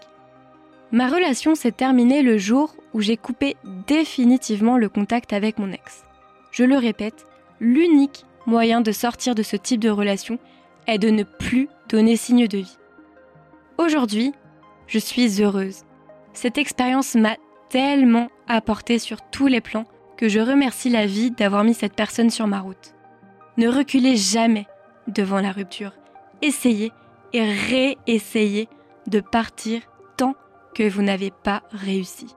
Ma 0.93 1.07
relation 1.07 1.55
s'est 1.55 1.73
terminée 1.73 2.21
le 2.21 2.37
jour 2.37 2.73
où 2.93 3.01
j'ai 3.01 3.17
coupé 3.17 3.57
définitivement 3.85 4.77
le 4.77 4.87
contact 4.87 5.33
avec 5.33 5.59
mon 5.59 5.71
ex. 5.73 6.05
Je 6.51 6.63
le 6.63 6.77
répète, 6.77 7.25
l'unique 7.59 8.25
moyen 8.45 8.79
de 8.79 8.93
sortir 8.93 9.35
de 9.35 9.43
ce 9.43 9.57
type 9.57 9.81
de 9.81 9.89
relation 9.89 10.39
est 10.87 10.97
de 10.97 11.09
ne 11.09 11.23
plus 11.23 11.67
donner 11.89 12.15
signe 12.15 12.47
de 12.47 12.59
vie. 12.59 12.77
Aujourd'hui, 13.77 14.33
je 14.87 14.99
suis 14.99 15.41
heureuse. 15.41 15.83
Cette 16.33 16.57
expérience 16.57 17.15
m'a 17.15 17.35
tellement 17.69 18.29
apporté 18.47 18.99
sur 18.99 19.21
tous 19.31 19.47
les 19.47 19.61
plans 19.61 19.85
que 20.17 20.29
je 20.29 20.39
remercie 20.39 20.89
la 20.89 21.05
vie 21.05 21.31
d'avoir 21.31 21.63
mis 21.63 21.73
cette 21.73 21.95
personne 21.95 22.29
sur 22.29 22.47
ma 22.47 22.59
route. 22.59 22.93
Ne 23.57 23.67
reculez 23.67 24.15
jamais 24.15 24.67
devant 25.07 25.41
la 25.41 25.51
rupture. 25.51 25.93
Essayez 26.41 26.91
et 27.33 27.43
réessayez 27.43 28.69
de 29.07 29.19
partir 29.19 29.81
tant 30.17 30.35
que 30.73 30.87
vous 30.87 31.01
n'avez 31.01 31.31
pas 31.31 31.63
réussi. 31.71 32.27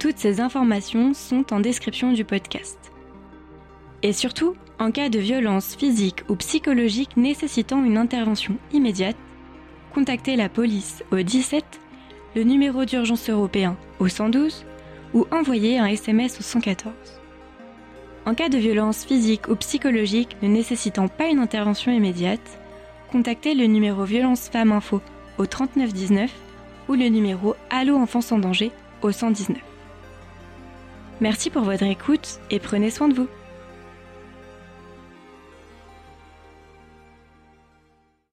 Toutes 0.00 0.18
ces 0.18 0.40
informations 0.40 1.14
sont 1.14 1.52
en 1.52 1.60
description 1.60 2.12
du 2.12 2.24
podcast. 2.24 2.76
Et 4.02 4.12
surtout, 4.12 4.56
en 4.80 4.90
cas 4.90 5.08
de 5.08 5.20
violence 5.20 5.76
physique 5.76 6.24
ou 6.28 6.34
psychologique 6.34 7.16
nécessitant 7.16 7.84
une 7.84 7.96
intervention 7.96 8.56
immédiate, 8.72 9.14
contacter 9.94 10.34
la 10.34 10.48
police 10.48 11.04
au 11.12 11.16
17, 11.16 11.64
le 12.34 12.42
numéro 12.42 12.84
d'urgence 12.84 13.30
européen 13.30 13.76
au 14.00 14.08
112 14.08 14.64
ou 15.14 15.26
envoyer 15.30 15.78
un 15.78 15.86
SMS 15.86 16.38
au 16.40 16.42
114. 16.42 16.94
En 18.26 18.34
cas 18.34 18.48
de 18.48 18.58
violence 18.58 19.04
physique 19.04 19.48
ou 19.48 19.56
psychologique 19.56 20.36
ne 20.42 20.48
nécessitant 20.48 21.08
pas 21.08 21.28
une 21.28 21.38
intervention 21.38 21.92
immédiate, 21.92 22.58
contactez 23.10 23.54
le 23.54 23.64
numéro 23.64 24.04
Violence 24.04 24.48
Femmes 24.48 24.72
Info 24.72 25.00
au 25.38 25.46
3919 25.46 26.30
ou 26.88 26.94
le 26.94 27.08
numéro 27.08 27.54
Allo 27.70 27.96
Enfants 27.96 28.20
en 28.30 28.38
danger 28.38 28.70
au 29.02 29.12
119. 29.12 29.56
Merci 31.20 31.50
pour 31.50 31.62
votre 31.62 31.84
écoute 31.84 32.38
et 32.50 32.58
prenez 32.58 32.90
soin 32.90 33.08
de 33.08 33.14
vous. 33.14 33.28